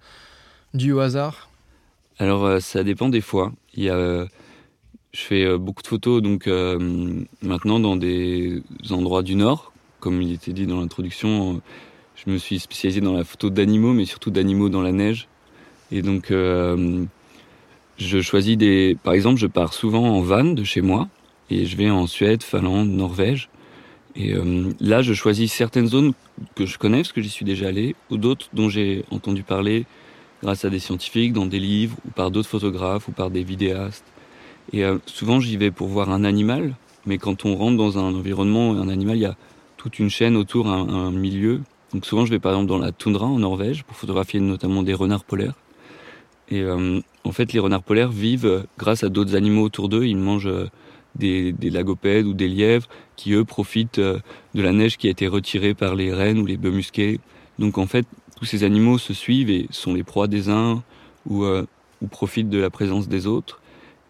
du 0.75 0.91
au 0.91 1.00
hasard? 1.00 1.50
Alors 2.19 2.45
euh, 2.45 2.59
ça 2.59 2.83
dépend 2.83 3.09
des 3.09 3.21
fois. 3.21 3.51
Il 3.74 3.83
y 3.83 3.89
a, 3.89 4.27
je 5.12 5.22
fais 5.22 5.46
euh, 5.46 5.58
beaucoup 5.58 5.82
de 5.82 5.88
photos 5.88 6.22
donc 6.22 6.48
euh, 6.48 7.24
maintenant 7.42 7.80
dans 7.80 7.96
des 7.96 8.62
endroits 8.92 9.24
du 9.24 9.36
Nord, 9.36 9.72
comme 10.00 10.22
il 10.22 10.34
était 10.34 10.54
dit 10.54 10.68
dans 10.68 10.80
l'introduction. 10.80 11.62
je 12.16 12.32
me 12.32 12.38
suis 12.38 12.60
spécialisé 12.60 13.02
dans 13.02 13.14
la 13.14 13.24
photo 13.24 13.50
d'animaux, 13.50 13.94
mais 13.94 14.06
surtout 14.06 14.32
d'animaux 14.32 14.70
dans 14.70 14.82
la 14.82 14.92
neige. 14.92 15.28
Et 15.92 16.02
donc 16.02 16.32
euh, 16.32 17.06
je 18.00 18.22
choisis 18.22 18.58
des. 18.58 18.98
Par 19.04 19.14
exemple, 19.14 19.40
je 19.40 19.48
pars 19.48 19.74
souvent 19.74 20.08
en 20.10 20.22
van 20.22 20.46
de 20.46 20.64
chez 20.64 20.82
moi 20.82 21.10
et 21.50 21.66
je 21.66 21.76
vais 21.76 21.90
en 21.90 22.08
Suède, 22.08 22.44
Finlande, 22.44 22.90
Norvège. 22.90 23.50
Et 24.16 24.34
euh, 24.34 24.72
là, 24.80 25.02
je 25.02 25.14
choisis 25.14 25.52
certaines 25.52 25.88
zones 25.88 26.14
que 26.56 26.66
je 26.66 26.78
connais 26.78 26.98
parce 26.98 27.12
que 27.12 27.22
j'y 27.22 27.30
suis 27.30 27.46
déjà 27.46 27.68
allé, 27.68 27.96
ou 28.10 28.18
d'autres 28.18 28.48
dont 28.54 28.70
j'ai 28.70 29.06
entendu 29.12 29.44
parler 29.44 29.86
grâce 30.42 30.66
à 30.66 30.70
des 30.70 30.80
scientifiques, 30.80 31.34
dans 31.34 31.46
des 31.46 31.60
livres, 31.60 31.98
ou 32.08 32.12
par 32.12 32.32
d'autres 32.32 32.50
photographes, 32.50 33.08
ou 33.08 33.12
par 33.12 33.30
des 33.30 33.44
vidéastes. 33.44 34.06
Et 34.74 34.83
euh, 34.83 34.98
souvent, 35.06 35.39
j'y 35.39 35.57
vais 35.57 35.71
pour 35.71 35.88
voir 35.88 36.10
un 36.12 36.24
animal, 36.24 36.75
mais 37.06 37.18
quand 37.18 37.45
on 37.45 37.56
rentre 37.56 37.77
dans 37.77 37.98
un 37.98 38.13
environnement, 38.13 38.71
un 38.74 38.89
animal, 38.89 39.18
il 39.18 39.21
y 39.21 39.25
a 39.25 39.36
toute 39.77 40.00
une 40.00 40.10
chaîne 40.10 40.36
autour, 40.36 40.68
un, 40.68 40.88
un 40.89 41.12
milieu. 41.12 41.62
Donc 41.94 42.06
souvent, 42.06 42.25
je 42.25 42.31
vais 42.31 42.39
par 42.39 42.51
exemple 42.51 42.69
dans 42.69 42.77
la 42.77 42.92
toundra 42.92 43.25
en 43.25 43.39
Norvège 43.39 43.83
pour 43.83 43.95
photographier 43.95 44.39
notamment 44.39 44.83
des 44.83 44.94
renards 44.94 45.24
polaires. 45.24 45.56
Et 46.50 46.62
euh, 46.62 47.00
en 47.24 47.31
fait, 47.31 47.54
les 47.54 47.60
renards 47.60 47.83
polaires 47.83 48.10
vivent 48.10 48.66
grâce 48.77 49.04
à 49.04 49.10
d'autres 49.10 49.36
animaux 49.36 49.63
autour 49.63 49.89
d'eux. 49.89 50.06
Ils 50.06 50.18
mangent 50.18 50.48
euh, 50.48 50.69
des, 51.15 51.51
des, 51.51 51.69
lagopèdes 51.69 52.25
ou 52.25 52.33
des 52.33 52.48
lièvres 52.48 52.88
qui, 53.15 53.33
eux, 53.33 53.45
profitent 53.45 54.00
euh, 54.00 54.19
de 54.56 54.62
la 54.62 54.72
neige 54.72 54.98
qui 54.98 55.07
a 55.07 55.12
été 55.12 55.27
retirée 55.27 55.74
par 55.74 55.95
les 55.95 56.13
rennes 56.13 56.39
ou 56.39 56.45
les 56.45 56.57
bœufs 56.57 56.72
musqués. 56.72 57.19
Donc 57.60 57.77
en 57.77 57.88
fait, 57.88 58.06
tous 58.38 58.45
ces 58.45 58.63
animaux 58.63 58.98
se 58.98 59.13
suivent 59.13 59.50
et 59.50 59.68
sont 59.72 59.94
les 59.94 60.04
proies 60.04 60.27
des 60.27 60.50
uns 60.50 60.83
ou, 61.27 61.44
euh, 61.44 61.65
ou 62.01 62.07
profitent 62.07 62.50
de 62.50 62.60
la 62.60 62.69
présence 62.69 63.07
des 63.07 63.27
autres. 63.27 63.62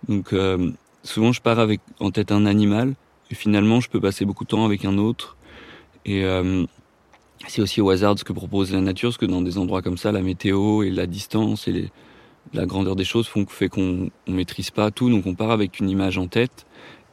Donc 0.07 0.33
euh, 0.33 0.71
souvent, 1.03 1.31
je 1.31 1.41
pars 1.41 1.59
avec 1.59 1.81
en 1.99 2.11
tête 2.11 2.31
un 2.31 2.45
animal 2.45 2.95
et 3.31 3.35
finalement, 3.35 3.79
je 3.79 3.89
peux 3.89 3.99
passer 3.99 4.25
beaucoup 4.25 4.43
de 4.43 4.49
temps 4.49 4.65
avec 4.65 4.85
un 4.85 4.97
autre. 4.97 5.37
Et 6.05 6.23
euh, 6.23 6.65
c'est 7.47 7.61
aussi 7.61 7.81
au 7.81 7.89
hasard 7.89 8.17
ce 8.17 8.23
que 8.23 8.33
propose 8.33 8.71
la 8.71 8.81
nature, 8.81 9.09
parce 9.09 9.17
que 9.17 9.25
dans 9.25 9.41
des 9.41 9.57
endroits 9.57 9.81
comme 9.81 9.97
ça, 9.97 10.11
la 10.11 10.21
météo 10.21 10.83
et 10.83 10.89
la 10.89 11.05
distance 11.05 11.67
et 11.67 11.89
la 12.53 12.65
grandeur 12.65 12.95
des 12.95 13.03
choses 13.03 13.27
font 13.27 13.45
qu'on 13.45 14.09
ne 14.27 14.33
maîtrise 14.33 14.71
pas 14.71 14.91
tout, 14.91 15.09
donc 15.09 15.25
on 15.25 15.35
part 15.35 15.51
avec 15.51 15.79
une 15.79 15.89
image 15.89 16.17
en 16.17 16.27
tête. 16.27 16.65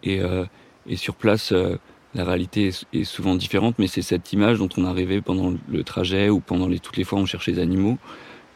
Et, 0.03 0.21
euh, 0.21 0.45
et 0.87 0.97
sur 0.97 1.15
place, 1.15 1.53
euh, 1.53 1.77
la 2.15 2.25
réalité 2.25 2.71
est, 2.93 3.05
souvent 3.05 3.35
différente, 3.35 3.75
mais 3.79 3.87
c'est 3.87 4.03
cette 4.03 4.33
image 4.33 4.59
dont 4.59 4.69
on 4.79 4.85
a 4.85 4.93
rêvé 4.93 5.21
pendant 5.21 5.53
le 5.69 5.85
trajet 5.85 6.31
ou 6.31 6.41
pendant 6.41 6.69
toutes 6.79 6.97
les 6.97 7.05
fois 7.05 7.19
où 7.19 7.23
on 7.23 7.27
cherche 7.27 7.47
les 7.47 7.59
animaux 7.59 7.99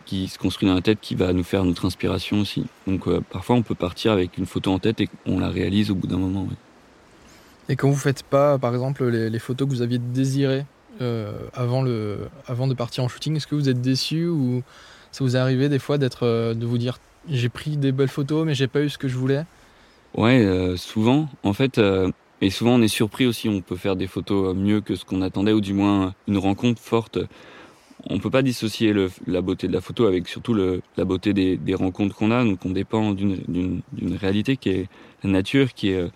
qui 0.05 0.29
se 0.29 0.39
construit 0.39 0.69
dans 0.69 0.75
la 0.75 0.81
tête 0.81 0.99
qui 1.01 1.15
va 1.15 1.33
nous 1.33 1.45
faire 1.45 1.65
notre 1.65 1.87
inspiration 1.87 2.41
aussi. 2.41 2.65
Donc 2.87 3.07
euh, 3.07 3.21
parfois 3.31 3.57
on 3.57 3.63
peut 3.63 3.75
partir 3.75 4.13
avec 4.13 4.39
une 4.39 4.47
photo 4.47 4.73
en 4.73 4.79
tête 4.79 5.01
et 5.01 5.09
on 5.27 5.39
la 5.39 5.49
réalise 5.49 5.91
au 5.91 5.95
bout 5.95 6.07
d'un 6.07 6.19
moment. 6.19 6.47
Oui. 6.49 6.57
Et 7.69 7.77
quand 7.77 7.89
vous 7.89 7.97
faites 7.97 8.23
pas, 8.23 8.59
par 8.59 8.75
exemple, 8.75 9.05
les, 9.07 9.31
les 9.31 9.39
photos 9.39 9.69
que 9.69 9.73
vous 9.73 9.83
aviez 9.83 9.99
désirées 9.99 10.67
euh, 11.01 11.33
avant, 11.55 11.83
le, 11.83 12.19
avant 12.47 12.67
de 12.67 12.75
partir 12.75 13.05
en 13.05 13.09
shooting, 13.09 13.37
est-ce 13.37 13.47
que 13.47 13.55
vous 13.55 13.69
êtes 13.69 13.81
déçu 13.81 14.27
ou 14.27 14.63
ça 15.13 15.23
vous 15.23 15.37
est 15.37 15.39
arrivé 15.39 15.69
des 15.69 15.79
fois 15.79 15.99
d'être, 15.99 16.25
euh, 16.25 16.55
de 16.55 16.67
vous 16.67 16.79
dire 16.79 16.99
j'ai 17.29 17.49
pris 17.49 17.77
des 17.77 17.93
belles 17.93 18.09
photos 18.09 18.47
mais 18.47 18.55
j'ai 18.55 18.67
pas 18.67 18.81
eu 18.81 18.89
ce 18.89 18.99
que 18.99 19.07
je 19.07 19.17
voulais? 19.17 19.45
Ouais, 20.17 20.75
souvent. 20.77 21.29
En 21.45 21.53
fait, 21.53 21.81
et 22.41 22.51
souvent 22.51 22.75
on 22.75 22.83
est 22.83 22.89
surpris 22.89 23.27
aussi. 23.27 23.49
On 23.49 23.61
peut 23.61 23.77
faire 23.77 23.95
des 23.95 24.09
photos 24.09 24.57
mieux 24.57 24.81
que 24.81 24.97
ce 24.97 25.05
qu'on 25.05 25.23
attendait 25.23 25.53
ou 25.53 25.61
du 25.61 25.73
moins 25.73 26.15
une 26.27 26.39
rencontre 26.39 26.81
forte. 26.81 27.19
On 28.09 28.19
peut 28.19 28.31
pas 28.31 28.43
dissocier 28.43 28.95
la 29.27 29.43
beauté 29.43 29.69
de 29.69 29.73
la 29.73 29.81
photo 29.81 30.07
avec 30.07 30.29
surtout 30.29 30.55
la 30.55 31.05
beauté 31.05 31.33
des, 31.33 31.75
rencontres 31.75 32.17
qu'on 32.17 32.31
a. 32.31 32.45
Donc 32.45 32.65
on 32.65 32.71
dépend 32.71 33.13
d'une 33.13 33.83
réalité 34.21 34.57
qui 34.57 34.71
est 34.71 34.89
la 35.23 35.31
nature, 35.31 35.75
qui 35.75 35.91
est 35.91 36.11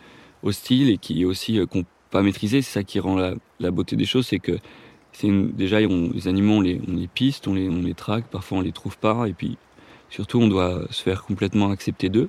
hostile 0.44 0.90
et 0.90 0.98
qui 0.98 1.22
est 1.22 1.24
aussi 1.24 1.58
euh, 1.58 1.66
qu'on 1.66 1.84
pas 2.10 2.22
maîtriser. 2.22 2.62
C'est 2.62 2.72
ça 2.72 2.84
qui 2.84 3.00
rend 3.00 3.16
la, 3.16 3.70
beauté 3.70 3.96
des 3.96 4.04
choses, 4.04 4.28
c'est 4.28 4.38
que 4.38 4.58
c'est 5.12 5.30
déjà 5.30 5.78
on, 5.78 6.10
les 6.12 6.28
animaux 6.28 6.58
on 6.58 6.60
les, 6.60 7.08
piste, 7.12 7.48
on 7.48 7.54
les, 7.54 7.94
traque, 7.94 8.26
parfois 8.26 8.58
on 8.58 8.60
les 8.60 8.72
trouve 8.72 8.96
pas, 8.98 9.26
et 9.26 9.32
puis 9.32 9.58
surtout 10.10 10.40
on 10.40 10.46
doit 10.46 10.82
se 10.90 11.02
faire 11.02 11.24
complètement 11.24 11.70
accepter 11.70 12.08
d'eux. 12.08 12.28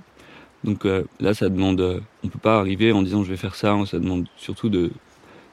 Donc 0.63 0.85
euh, 0.85 1.03
là 1.19 1.35
ça 1.35 1.49
demande, 1.49 1.81
euh, 1.81 1.99
on 2.23 2.29
peut 2.29 2.39
pas 2.39 2.57
arriver 2.59 2.91
en 2.91 3.03
disant 3.03 3.23
je 3.23 3.29
vais 3.29 3.37
faire 3.37 3.55
ça, 3.55 3.77
ça 3.85 3.99
demande 3.99 4.25
surtout 4.37 4.69
de 4.69 4.91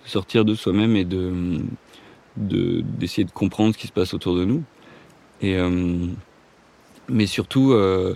sortir 0.06 0.44
de 0.46 0.55
soi-même 0.55 0.96
et 0.96 1.05
de 1.05 1.60
d'essayer 2.36 3.24
de, 3.24 3.31
comprendre 3.31 3.74
ce 3.74 3.79
qui 3.79 3.86
se 3.86 3.93
passe 3.93 4.15
autour 4.15 4.36
de 4.36 4.44
nous. 4.44 4.62
Et 5.41 5.56
euh, 5.56 6.06
mais 7.08 7.27
surtout 7.27 7.72
euh, 7.72 8.15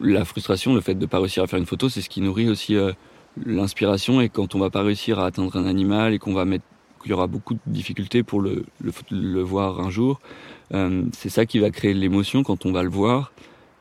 la 0.00 0.24
frustration, 0.24 0.74
le 0.74 0.80
fait 0.80 0.94
de 0.94 1.06
pas 1.06 1.18
réussir 1.18 1.42
à 1.42 1.46
faire 1.46 1.58
une 1.58 1.66
photo, 1.66 1.88
c'est 1.88 2.02
ce 2.02 2.08
qui 2.08 2.20
nourrit 2.20 2.48
aussi 2.48 2.76
euh, 2.76 2.92
l'inspiration 3.44 4.20
et 4.20 4.28
quand 4.28 4.54
on 4.54 4.58
va 4.58 4.70
pas 4.70 4.82
réussir 4.82 5.18
à 5.18 5.26
atteindre 5.26 5.56
un 5.56 5.66
animal 5.66 6.14
et 6.14 6.18
qu'on 6.18 6.34
va 6.34 6.44
mettre 6.44 6.64
qu'il 7.02 7.10
y 7.10 7.14
aura 7.14 7.26
beaucoup 7.26 7.54
de 7.54 7.60
difficultés 7.66 8.22
pour 8.22 8.40
le, 8.40 8.64
le, 8.82 8.92
le 9.10 9.40
voir 9.40 9.80
un 9.80 9.88
jour, 9.88 10.20
euh, 10.74 11.04
c'est 11.16 11.30
ça 11.30 11.46
qui 11.46 11.58
va 11.58 11.70
créer 11.70 11.94
l'émotion 11.94 12.42
quand 12.42 12.66
on 12.66 12.72
va 12.72 12.82
le 12.82 12.90
voir. 12.90 13.32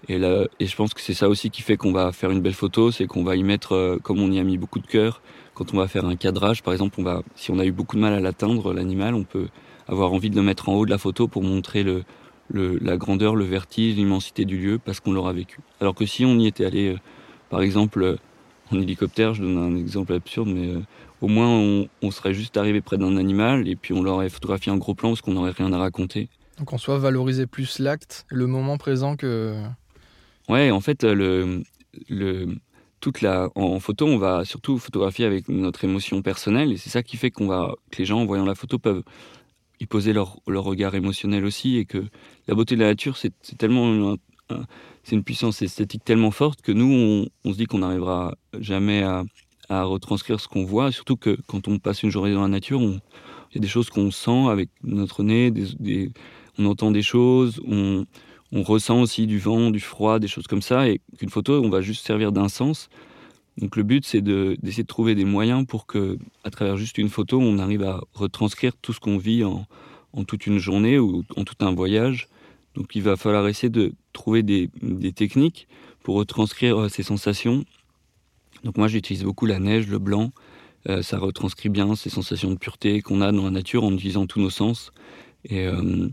Et, 0.08 0.18
là, 0.18 0.46
et 0.60 0.66
je 0.66 0.76
pense 0.76 0.94
que 0.94 1.02
c'est 1.02 1.14
ça 1.14 1.28
aussi 1.28 1.50
qui 1.50 1.62
fait 1.62 1.78
qu'on 1.78 1.92
va 1.92 2.12
faire 2.12 2.32
une 2.32 2.42
belle 2.42 2.54
photo, 2.54 2.92
c'est 2.92 3.06
qu'on 3.06 3.24
va 3.24 3.36
y 3.36 3.44
mettre, 3.44 3.74
euh, 3.74 3.98
comme 4.02 4.20
on 4.20 4.32
y 4.32 4.40
a 4.40 4.44
mis 4.44 4.58
beaucoup 4.58 4.80
de 4.80 4.88
cœur, 4.88 5.22
quand 5.60 5.74
on 5.74 5.78
va 5.78 5.90
faire 5.90 6.06
un 6.06 6.16
cadrage, 6.16 6.64
par 6.64 6.72
exemple, 6.72 6.96
on 7.00 7.04
va, 7.04 7.22
si 7.36 7.52
on 7.52 7.60
a 7.60 7.66
eu 7.66 7.74
beaucoup 7.74 7.98
de 7.98 8.02
mal 8.02 8.14
à 8.14 8.22
l'atteindre, 8.22 8.74
l'animal, 8.74 9.14
on 9.14 9.26
peut 9.26 9.50
avoir 9.90 10.14
envie 10.14 10.30
de 10.30 10.38
le 10.38 10.42
mettre 10.42 10.70
en 10.70 10.76
haut 10.76 10.86
de 10.86 10.90
la 10.90 10.98
photo 10.98 11.28
pour 11.28 11.44
montrer 11.44 11.84
le, 11.84 12.04
le, 12.48 12.78
la 12.78 12.96
grandeur, 12.96 13.36
le 13.36 13.44
vertige, 13.44 13.98
l'immensité 13.98 14.46
du 14.46 14.58
lieu, 14.58 14.80
parce 14.80 15.02
qu'on 15.02 15.12
l'aura 15.12 15.34
vécu. 15.34 15.60
Alors 15.82 15.96
que 15.96 16.06
si 16.06 16.24
on 16.24 16.40
y 16.40 16.48
était 16.48 16.64
allé, 16.64 16.94
euh, 16.94 16.98
par 17.50 17.62
exemple, 17.62 18.16
en 18.72 18.80
hélicoptère, 18.80 19.34
je 19.34 19.42
donne 19.42 19.58
un 19.58 19.76
exemple 19.76 20.14
absurde, 20.14 20.48
mais 20.48 20.70
euh, 20.70 20.80
au 21.20 21.28
moins 21.28 21.50
on, 21.50 21.90
on, 22.02 22.10
serait 22.10 22.34
juste 22.34 22.56
arrivé 22.56 22.80
près 22.80 22.98
d'un 22.98 23.18
animal 23.18 23.68
et 23.68 23.76
puis 23.76 23.94
on 23.94 24.02
l'aurait 24.02 24.30
photographié 24.30 24.72
en 24.72 24.78
gros 24.78 24.96
plan 24.96 25.10
parce 25.10 25.20
qu'on 25.20 25.34
n'aurait 25.34 25.52
rien 25.52 25.74
à 25.74 25.78
raconter. 25.78 26.30
Donc 26.58 26.72
en 26.72 26.78
soit 26.78 27.00
valoriser 27.00 27.48
plus 27.48 27.80
l'acte, 27.80 28.26
le 28.30 28.48
moment 28.48 28.78
présent 28.78 29.18
que. 29.18 29.62
Ouais, 30.48 30.72
en 30.72 30.80
fait, 30.80 31.04
le, 31.04 31.64
le, 32.08 32.48
toute 33.00 33.22
la, 33.22 33.50
en 33.56 33.80
photo, 33.80 34.06
on 34.06 34.18
va 34.18 34.46
surtout 34.46 34.78
photographier 34.78 35.26
avec 35.26 35.48
notre 35.50 35.84
émotion 35.84 36.22
personnelle 36.22 36.72
et 36.72 36.78
c'est 36.78 36.90
ça 36.90 37.04
qui 37.04 37.18
fait 37.18 37.32
qu'on 37.32 37.48
va, 37.48 37.76
que 37.92 37.98
les 37.98 38.06
gens 38.06 38.20
en 38.20 38.26
voyant 38.26 38.46
la 38.46 38.56
photo 38.56 38.78
peuvent 38.78 39.04
y 39.80 39.86
poser 39.86 40.14
leur, 40.14 40.40
leur 40.48 40.64
regard 40.64 40.96
émotionnel 40.96 41.46
aussi 41.46 41.78
et 41.78 41.86
que 41.86 42.04
la 42.48 42.56
beauté 42.56 42.76
de 42.76 42.82
la 42.82 42.88
nature, 42.88 43.18
c'est 43.18 43.34
tellement 43.58 44.18
c'est 45.04 45.16
une 45.16 45.24
puissance 45.24 45.62
esthétique 45.62 46.04
tellement 46.04 46.32
forte 46.32 46.62
que 46.62 46.72
nous, 46.72 46.92
on, 46.92 47.30
on 47.48 47.54
se 47.54 47.58
dit 47.58 47.66
qu'on 47.66 47.80
n'arrivera 47.80 48.36
jamais 48.60 49.04
à, 49.04 49.24
à, 49.70 49.84
retranscrire 49.84 50.40
ce 50.40 50.48
qu'on 50.48 50.66
voit, 50.66 50.92
surtout 50.92 51.18
que 51.18 51.38
quand 51.48 51.68
on 51.68 51.80
passe 51.80 52.04
une 52.04 52.10
journée 52.10 52.34
dans 52.34 52.42
la 52.42 52.48
nature, 52.48 52.82
il 52.82 53.56
y 53.56 53.58
a 53.58 53.62
des 53.62 53.68
choses 53.68 53.90
qu'on 53.90 54.12
sent 54.12 54.48
avec 54.50 54.70
notre 54.84 55.24
nez, 55.24 55.54
on 56.58 56.66
entend 56.66 56.92
des 56.92 57.02
choses, 57.02 57.62
on, 57.66 58.06
on, 58.52 58.64
ressent 58.64 59.02
aussi 59.02 59.28
du 59.28 59.40
vent, 59.40 59.72
du 59.72 59.80
froid, 59.80 60.20
des 60.20 60.28
choses 60.28 60.48
comme 60.48 60.62
ça, 60.62 60.88
et 60.88 61.02
qu'une 61.18 61.30
photo, 61.30 61.62
on 61.64 61.70
va 61.70 61.82
juste 61.82 62.06
servir 62.06 62.32
d'un 62.32 62.50
sens. 62.50 62.90
Donc 63.58 63.76
le 63.76 63.84
but, 63.84 64.06
c'est 64.06 64.22
d'essayer 64.22 64.84
de, 64.84 64.88
trouver 64.88 65.16
des 65.16 65.26
moyens 65.26 65.66
pour 65.66 65.86
que, 65.86 66.18
à 66.44 66.50
travers 66.50 66.78
juste 66.78 66.98
une 66.98 67.10
photo, 67.10 67.40
on 67.40 67.60
arrive 67.60 67.84
à 67.84 68.02
retranscrire 68.14 68.76
tout 68.82 68.94
ce 68.94 69.00
qu'on 69.00 69.18
vit 69.18 69.44
en, 69.44 69.66
toute 70.26 70.48
une 70.48 70.60
journée 70.60 70.98
ou 70.98 71.24
en 71.36 71.44
tout 71.44 71.56
un 71.60 71.74
voyage. 71.74 72.30
Donc 72.76 72.96
il 72.96 73.02
va 73.02 73.18
falloir 73.18 73.48
essayer 73.48 73.70
de 73.70 73.94
trouver 74.14 74.44
des, 74.44 74.70
techniques 75.14 75.68
pour 76.04 76.16
retranscrire 76.16 76.82
euh, 76.82 76.90
ces 76.90 77.04
sensations. 77.04 77.66
Donc 78.64 78.78
moi, 78.78 78.88
j'utilise 78.88 79.24
beaucoup 79.24 79.46
la 79.46 79.60
neige, 79.60 79.88
le 79.88 80.00
blanc. 80.00 80.32
Euh, 80.88 81.02
ça 81.02 81.20
retranscrit 81.20 81.70
bien 81.70 81.96
ces 81.96 82.10
sensations 82.10 82.50
de 82.52 82.56
pureté 82.56 83.02
qu'on 83.02 83.20
a 83.22 83.32
dans 83.32 83.44
la 83.44 83.52
nature 83.52 83.84
en 83.84 83.92
utilisant 83.94 84.26
tous 84.26 84.40
nos 84.40 84.50
sens. 84.50 84.92
Et, 85.44 85.68
euh, 85.68 86.08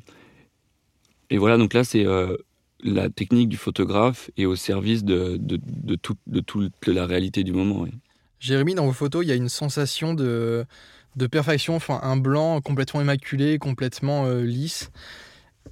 et 1.30 1.38
voilà, 1.38 1.56
donc 1.58 1.74
là, 1.74 1.84
c'est 1.84 2.04
la 2.82 3.08
technique 3.08 3.48
du 3.48 3.56
photographe 3.56 4.30
est 4.36 4.44
au 4.44 4.56
service 4.56 5.04
de, 5.04 5.36
de, 5.38 5.58
de, 5.64 5.94
tout, 5.96 6.16
de 6.26 6.40
toute 6.40 6.86
la 6.86 7.06
réalité 7.06 7.42
du 7.44 7.52
moment. 7.52 7.86
Jérémy, 8.38 8.74
dans 8.74 8.86
vos 8.86 8.92
photos, 8.92 9.24
il 9.24 9.28
y 9.28 9.32
a 9.32 9.34
une 9.34 9.48
sensation 9.48 10.14
de, 10.14 10.66
de 11.16 11.26
perfection, 11.26 11.74
enfin 11.74 12.00
un 12.02 12.16
blanc 12.16 12.60
complètement 12.60 13.00
immaculé, 13.00 13.58
complètement 13.58 14.26
euh, 14.26 14.42
lisse. 14.42 14.90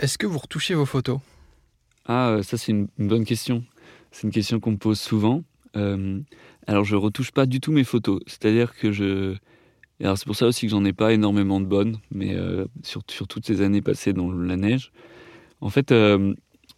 Est-ce 0.01 0.19
que 0.19 0.27
vous 0.27 0.39
retouchez 0.39 0.75
vos 0.75 0.87
photos? 0.87 1.21
Ah, 2.07 2.31
euh, 2.31 2.43
ça 2.43 2.57
c'est 2.57 2.73
une, 2.73 2.89
bonne 2.99 3.25
question. 3.25 3.65
C'est 4.11 4.25
une 4.25 4.33
question 4.33 4.61
qu'on 4.61 4.73
me 4.73 4.77
pose 4.77 4.99
souvent. 4.99 5.45
Euh, 5.77 6.21
alors 6.67 6.85
je 6.85 6.97
retouche 6.97 7.33
pas 7.33 7.47
du 7.47 7.61
tout 7.61 7.73
mes 7.73 7.85
photos. 7.85 8.21
C'est-à-dire 8.27 8.75
que 8.75 8.93
je... 8.93 9.37
alors 10.01 10.17
c'est 10.17 10.27
pour 10.27 10.37
ça 10.37 10.47
aussi 10.47 10.67
que 10.67 10.71
j'en 10.71 10.85
ai 10.85 10.93
pas 10.93 11.13
énormément 11.13 11.61
de 11.61 11.67
bonnes, 11.67 11.99
mais 12.11 12.37
sur, 12.83 13.03
sur, 13.09 13.29
toutes 13.29 13.47
ces 13.47 13.61
années 13.61 13.83
passées 13.83 14.13
dans 14.13 14.33
la 14.33 14.57
neige. 14.57 14.93
En 15.61 15.71
fait, 15.71 15.93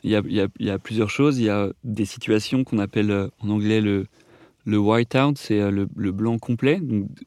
il 0.07 0.49
y 0.61 0.71
a, 0.71 0.79
plusieurs 0.79 1.11
choses. 1.11 1.39
Il 1.39 1.45
y 1.45 1.51
a 1.51 1.73
des 1.85 2.05
situations 2.05 2.65
qu'on 2.65 2.79
appelle 2.79 3.11
euh, 3.11 3.29
en 3.41 3.51
anglais 3.51 3.81
le, 3.81 4.07
le 4.65 4.79
white-out, 4.79 5.37
c'est 5.37 5.61
euh, 5.61 5.71
le, 5.71 6.13
blanc 6.13 6.39
complet. 6.39 6.81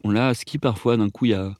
on 0.03 0.11
l'a 0.11 0.29
à 0.29 0.33
ski 0.33 0.57
parfois, 0.57 0.97
d'un 0.97 1.09
coup, 1.09 1.25
il 1.25 1.31
y 1.31 1.33
a, 1.33 1.55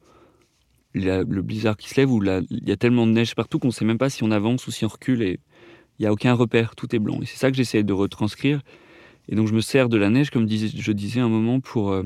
le 0.93 1.41
blizzard 1.41 1.77
qui 1.77 1.89
se 1.89 1.95
lève, 1.99 2.11
où 2.11 2.23
il 2.23 2.67
y 2.67 2.71
a 2.71 2.77
tellement 2.77 3.05
de 3.05 3.11
neige 3.11 3.35
partout 3.35 3.59
qu'on 3.59 3.67
ne 3.67 3.73
sait 3.73 3.85
même 3.85 3.97
pas 3.97 4.09
si 4.09 4.23
on 4.23 4.31
avance 4.31 4.65
ou 4.67 4.71
si 4.71 4.85
on 4.85 4.87
recule, 4.87 5.21
et 5.21 5.39
il 5.97 6.03
n'y 6.03 6.07
a 6.07 6.13
aucun 6.13 6.33
repère, 6.33 6.75
tout 6.75 6.95
est 6.95 6.99
blanc. 6.99 7.19
Et 7.21 7.25
c'est 7.25 7.37
ça 7.37 7.51
que 7.51 7.57
j'essaie 7.57 7.83
de 7.83 7.93
retranscrire. 7.93 8.61
Et 9.27 9.35
donc 9.35 9.47
je 9.47 9.53
me 9.53 9.61
sers 9.61 9.89
de 9.89 9.97
la 9.97 10.09
neige, 10.09 10.31
comme 10.31 10.49
je 10.49 10.91
disais 10.91 11.19
un 11.19 11.29
moment, 11.29 11.59
pour, 11.59 11.91
euh, 11.91 12.03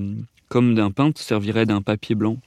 comme 0.50 0.74
d'un 0.74 0.92
peintre 0.92 1.22
servirait 1.22 1.66
d'un 1.66 1.82
papier 1.82 2.16
blanc. 2.16 2.38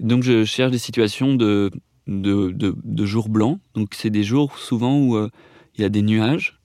donc 0.00 0.22
je 0.22 0.44
cherche 0.44 0.70
des 0.70 0.78
situations 0.78 1.34
de 1.34 1.70
de, 2.06 2.50
de, 2.56 3.06
jours 3.06 3.28
blancs. 3.28 3.60
Donc 3.74 3.94
c'est 3.94 4.10
des 4.10 4.24
jours 4.24 4.58
souvent 4.58 4.98
où 4.98 5.16
euh, 5.16 5.30
il 5.76 5.82
y 5.82 5.84
a 5.84 5.88
des 5.88 6.02
nuages. 6.02 6.60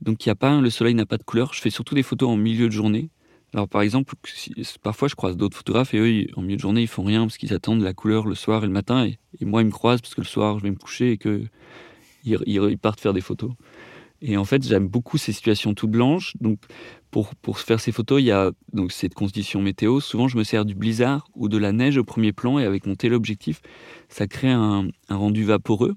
Donc 0.00 0.24
il 0.24 0.28
y 0.28 0.32
a 0.32 0.34
pas, 0.34 0.60
le 0.60 0.70
soleil 0.70 0.94
n'a 0.94 1.06
pas 1.06 1.18
de 1.18 1.22
couleur. 1.22 1.52
Je 1.54 1.60
fais 1.60 1.70
surtout 1.70 1.94
des 1.94 2.02
photos 2.02 2.30
en 2.30 2.36
milieu 2.36 2.66
de 2.66 2.72
journée. 2.72 3.10
Alors 3.54 3.68
par 3.68 3.82
exemple, 3.82 4.14
parfois 4.82 5.08
je 5.08 5.14
croise 5.14 5.36
d'autres 5.36 5.56
photographes 5.56 5.94
et 5.94 5.98
eux, 5.98 6.26
en 6.36 6.42
milieu 6.42 6.56
de 6.56 6.60
journée, 6.60 6.82
ils 6.82 6.88
font 6.88 7.02
rien 7.02 7.22
parce 7.22 7.38
qu'ils 7.38 7.54
attendent 7.54 7.82
la 7.82 7.94
couleur 7.94 8.26
le 8.26 8.34
soir 8.34 8.62
et 8.62 8.66
le 8.66 8.72
matin. 8.72 9.06
Et, 9.06 9.44
moi, 9.44 9.62
ils 9.62 9.66
me 9.66 9.70
croisent 9.70 10.00
parce 10.00 10.14
que 10.14 10.20
le 10.20 10.26
soir, 10.26 10.58
je 10.58 10.64
vais 10.64 10.70
me 10.70 10.76
coucher 10.76 11.12
et 11.12 11.18
que 11.18 11.44
ils 12.24 12.78
partent 12.78 13.00
faire 13.00 13.14
des 13.14 13.20
photos. 13.22 13.52
Et 14.20 14.36
en 14.36 14.44
fait, 14.44 14.66
j'aime 14.66 14.88
beaucoup 14.88 15.16
ces 15.16 15.32
situations 15.32 15.74
toutes 15.74 15.90
blanches. 15.90 16.34
Donc, 16.40 16.58
pour, 17.10 17.34
pour 17.36 17.58
faire 17.58 17.80
ces 17.80 17.92
photos, 17.92 18.20
il 18.20 18.26
y 18.26 18.32
a 18.32 18.50
donc 18.72 18.92
cette 18.92 19.14
condition 19.14 19.62
météo. 19.62 20.00
Souvent, 20.00 20.28
je 20.28 20.36
me 20.36 20.44
sers 20.44 20.64
du 20.64 20.74
blizzard 20.74 21.28
ou 21.34 21.48
de 21.48 21.56
la 21.56 21.72
neige 21.72 21.98
au 21.98 22.04
premier 22.04 22.32
plan 22.32 22.58
et 22.58 22.64
avec 22.64 22.86
mon 22.86 22.96
téléobjectif, 22.96 23.60
ça 24.08 24.26
crée 24.26 24.50
un, 24.50 24.88
un 25.08 25.16
rendu 25.16 25.44
vaporeux 25.44 25.96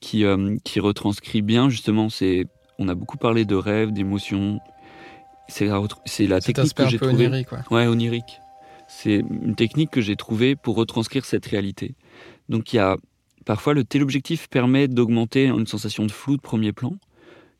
qui, 0.00 0.24
euh, 0.24 0.56
qui 0.64 0.80
retranscrit 0.80 1.42
bien 1.42 1.68
justement. 1.68 2.08
C'est, 2.08 2.46
on 2.78 2.88
a 2.88 2.94
beaucoup 2.94 3.18
parlé 3.18 3.44
de 3.44 3.54
rêves, 3.54 3.92
d'émotions. 3.92 4.58
C'est 5.48 5.66
la, 5.66 5.80
c'est 6.06 6.26
la 6.26 6.40
technique 6.40 6.74
que 6.74 6.88
j'ai 6.88 6.98
trouvée. 6.98 7.26
Onirique, 7.26 7.52
ouais. 7.70 7.86
onirique. 7.86 8.40
C'est 8.88 9.22
une 9.30 9.54
technique 9.54 9.90
que 9.90 10.00
j'ai 10.00 10.16
trouvée 10.16 10.56
pour 10.56 10.76
retranscrire 10.76 11.24
cette 11.24 11.46
réalité. 11.46 11.94
Donc, 12.48 12.72
il 12.72 12.76
y 12.76 12.78
a 12.78 12.96
parfois 13.44 13.74
le 13.74 13.84
téléobjectif 13.84 14.48
permet 14.48 14.88
d'augmenter 14.88 15.46
une 15.46 15.66
sensation 15.66 16.06
de 16.06 16.12
flou 16.12 16.36
de 16.36 16.42
premier 16.42 16.72
plan 16.72 16.94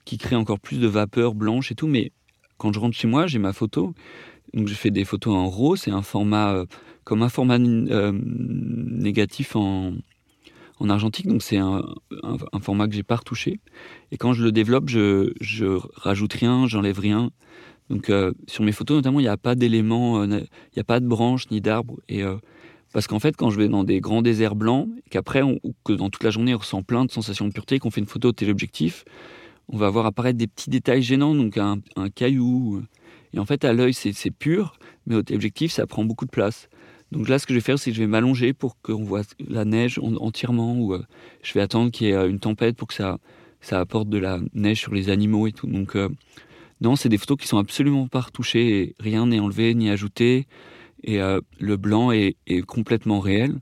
qui 0.04 0.18
crée 0.18 0.36
encore 0.36 0.60
plus 0.60 0.78
de 0.78 0.86
vapeur 0.86 1.34
blanche 1.34 1.70
et 1.72 1.74
tout. 1.74 1.86
Mais 1.86 2.12
quand 2.58 2.72
je 2.72 2.78
rentre 2.78 2.96
chez 2.96 3.08
moi, 3.08 3.26
j'ai 3.26 3.38
ma 3.38 3.52
photo. 3.52 3.94
Donc 4.54 4.68
je 4.68 4.74
fais 4.74 4.90
des 4.90 5.04
photos 5.04 5.34
en 5.34 5.48
RAW, 5.48 5.76
c'est 5.76 5.90
un 5.90 6.02
format 6.02 6.52
euh, 6.52 6.66
comme 7.04 7.22
un 7.22 7.28
format 7.28 7.58
euh, 7.58 8.12
négatif 8.12 9.56
en, 9.56 9.94
en 10.78 10.90
argentique, 10.90 11.26
donc 11.26 11.42
c'est 11.42 11.56
un, 11.56 11.82
format 12.60 12.86
que 12.86 12.94
j'ai 12.94 13.02
pas 13.02 13.16
retouché. 13.16 13.60
Et 14.10 14.18
quand 14.18 14.34
je 14.34 14.44
le 14.44 14.52
développe, 14.52 14.88
je, 14.88 15.32
je 15.40 15.78
rajoute 15.94 16.34
rien, 16.34 16.66
j'enlève 16.66 16.98
rien. 16.98 17.30
Donc 17.88 18.10
euh, 18.10 18.32
sur 18.46 18.62
mes 18.62 18.72
photos 18.72 18.96
notamment, 18.96 19.20
il 19.20 19.24
n'y 19.24 19.28
a 19.28 19.38
pas 19.38 19.54
d'éléments, 19.54 20.22
il 20.24 20.46
n'y 20.76 20.80
a 20.80 20.84
pas 20.84 21.00
de 21.00 21.06
branches 21.06 21.50
ni 21.50 21.62
d'arbres. 21.62 21.96
Et 22.08 22.22
parce 22.92 23.06
qu'en 23.06 23.18
fait, 23.18 23.36
quand 23.36 23.50
je 23.50 23.58
vais 23.58 23.68
dans 23.68 23.84
des 23.84 24.00
grands 24.00 24.22
déserts 24.22 24.54
blancs, 24.54 24.88
qu'après, 25.10 25.40
que 25.84 25.94
dans 25.94 26.10
toute 26.10 26.24
la 26.24 26.30
journée, 26.30 26.54
on 26.54 26.58
ressent 26.58 26.82
plein 26.82 27.06
de 27.06 27.10
sensations 27.10 27.48
de 27.48 27.52
pureté, 27.52 27.78
qu'on 27.78 27.90
fait 27.90 28.00
une 28.00 28.06
photo 28.06 28.32
téléobjectif, 28.32 29.04
on 29.68 29.76
va 29.76 29.90
voir 29.90 30.06
apparaître 30.06 30.38
des 30.38 30.46
petits 30.46 30.70
détails 30.70 31.02
gênants, 31.02 31.34
donc 31.34 31.56
un, 31.56 31.80
caillou. 32.14 32.82
Et 33.34 33.38
en 33.38 33.44
fait, 33.44 33.64
à 33.64 33.72
l'œil, 33.72 33.94
c'est 33.94 34.30
pur, 34.30 34.74
mais 35.06 35.16
au 35.16 35.20
objectif, 35.20 35.72
ça 35.72 35.86
prend 35.86 36.04
beaucoup 36.04 36.26
de 36.26 36.30
place. 36.30 36.68
Donc 37.12 37.28
là, 37.28 37.38
ce 37.38 37.46
que 37.46 37.52
je 37.52 37.58
vais 37.58 37.62
faire, 37.64 37.78
c'est 37.78 37.90
que 37.90 37.96
je 37.96 38.00
vais 38.00 38.08
m'allonger 38.08 38.54
pour 38.54 38.80
qu'on 38.80 39.04
voit 39.04 39.20
la 39.38 39.66
neige 39.66 40.00
entièrement, 40.02 40.78
ou 40.78 40.94
euh, 40.94 41.04
je 41.42 41.52
vais 41.52 41.60
attendre 41.60 41.90
qu'il 41.90 42.06
y 42.06 42.10
ait 42.10 42.14
euh, 42.14 42.28
une 42.28 42.40
tempête 42.40 42.74
pour 42.74 42.88
que 42.88 42.94
ça, 42.94 43.18
ça 43.60 43.80
apporte 43.80 44.08
de 44.08 44.16
la 44.16 44.40
neige 44.54 44.80
sur 44.80 44.94
les 44.94 45.10
animaux 45.10 45.46
et 45.46 45.52
tout. 45.52 45.66
Donc 45.66 45.94
euh, 45.94 46.08
non, 46.80 46.96
c'est 46.96 47.10
des 47.10 47.18
photos 47.18 47.36
qui 47.36 47.46
sont 47.48 47.58
absolument 47.58 48.08
pas 48.08 48.20
retouchées, 48.20 48.80
et 48.80 48.94
rien 48.98 49.26
n'est 49.26 49.40
enlevé 49.40 49.74
ni 49.74 49.90
ajouté, 49.90 50.46
et 51.04 51.18
le 51.58 51.76
blanc 51.76 52.12
est, 52.12 52.36
complètement 52.66 53.20
réel. 53.20 53.56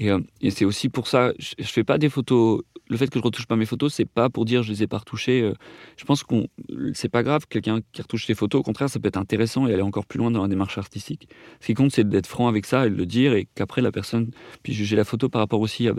Et, 0.00 0.50
c'est 0.50 0.64
aussi 0.64 0.88
pour 0.88 1.06
ça, 1.06 1.32
je, 1.38 1.54
je 1.58 1.68
fais 1.68 1.84
pas 1.84 1.98
des 1.98 2.08
photos 2.08 2.62
le 2.90 2.96
fait 2.96 3.08
que 3.08 3.18
je 3.18 3.24
retouche 3.24 3.46
pas 3.46 3.56
mes 3.56 3.66
photos, 3.66 3.94
c'est 3.94 4.04
pas 4.04 4.28
pour 4.28 4.44
dire 4.44 4.62
je 4.64 4.72
les 4.72 4.82
ai 4.82 4.86
pas 4.88 4.98
retouchées. 4.98 5.42
Euh, 5.42 5.54
je 5.96 6.04
pense 6.04 6.24
qu'on, 6.24 6.48
c'est 6.92 7.08
pas 7.08 7.22
grave 7.22 7.46
quelqu'un 7.48 7.80
qui 7.92 8.02
retouche 8.02 8.26
ses 8.26 8.34
photos. 8.34 8.60
Au 8.60 8.62
contraire, 8.62 8.90
ça 8.90 8.98
peut 8.98 9.08
être 9.08 9.16
intéressant 9.16 9.68
et 9.68 9.72
aller 9.72 9.82
encore 9.82 10.06
plus 10.06 10.18
loin 10.18 10.30
dans 10.30 10.42
la 10.42 10.48
démarche 10.48 10.76
artistique. 10.76 11.28
Ce 11.60 11.66
qui 11.66 11.74
compte, 11.74 11.92
c'est 11.92 12.06
d'être 12.06 12.26
franc 12.26 12.48
avec 12.48 12.66
ça 12.66 12.86
et 12.86 12.90
de 12.90 12.96
le 12.96 13.06
dire 13.06 13.32
et 13.32 13.46
qu'après 13.54 13.80
la 13.80 13.92
personne 13.92 14.30
puisse 14.64 14.76
juger 14.76 14.96
la 14.96 15.04
photo 15.04 15.28
par 15.28 15.40
rapport 15.40 15.60
aussi 15.60 15.88
à, 15.88 15.94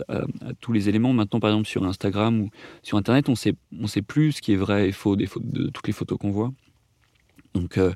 tous 0.60 0.74
les 0.74 0.90
éléments. 0.90 1.14
Maintenant, 1.14 1.40
par 1.40 1.52
exemple, 1.52 1.68
sur 1.68 1.86
Instagram 1.86 2.42
ou 2.42 2.50
sur 2.84 2.98
Internet, 2.98 3.30
on 3.30 3.36
sait, 3.36 3.56
on 3.80 3.88
sait 3.88 4.02
plus 4.02 4.34
ce 4.34 4.42
qui 4.42 4.52
est 4.52 4.58
vrai 4.58 4.90
et 4.90 4.92
faux 4.92 5.16
des 5.16 5.30
de 5.38 5.70
toutes 5.70 5.88
les 5.88 5.94
photos 5.94 6.18
qu'on 6.18 6.32
voit. 6.32 6.52
Donc, 7.54 7.78
euh, 7.78 7.94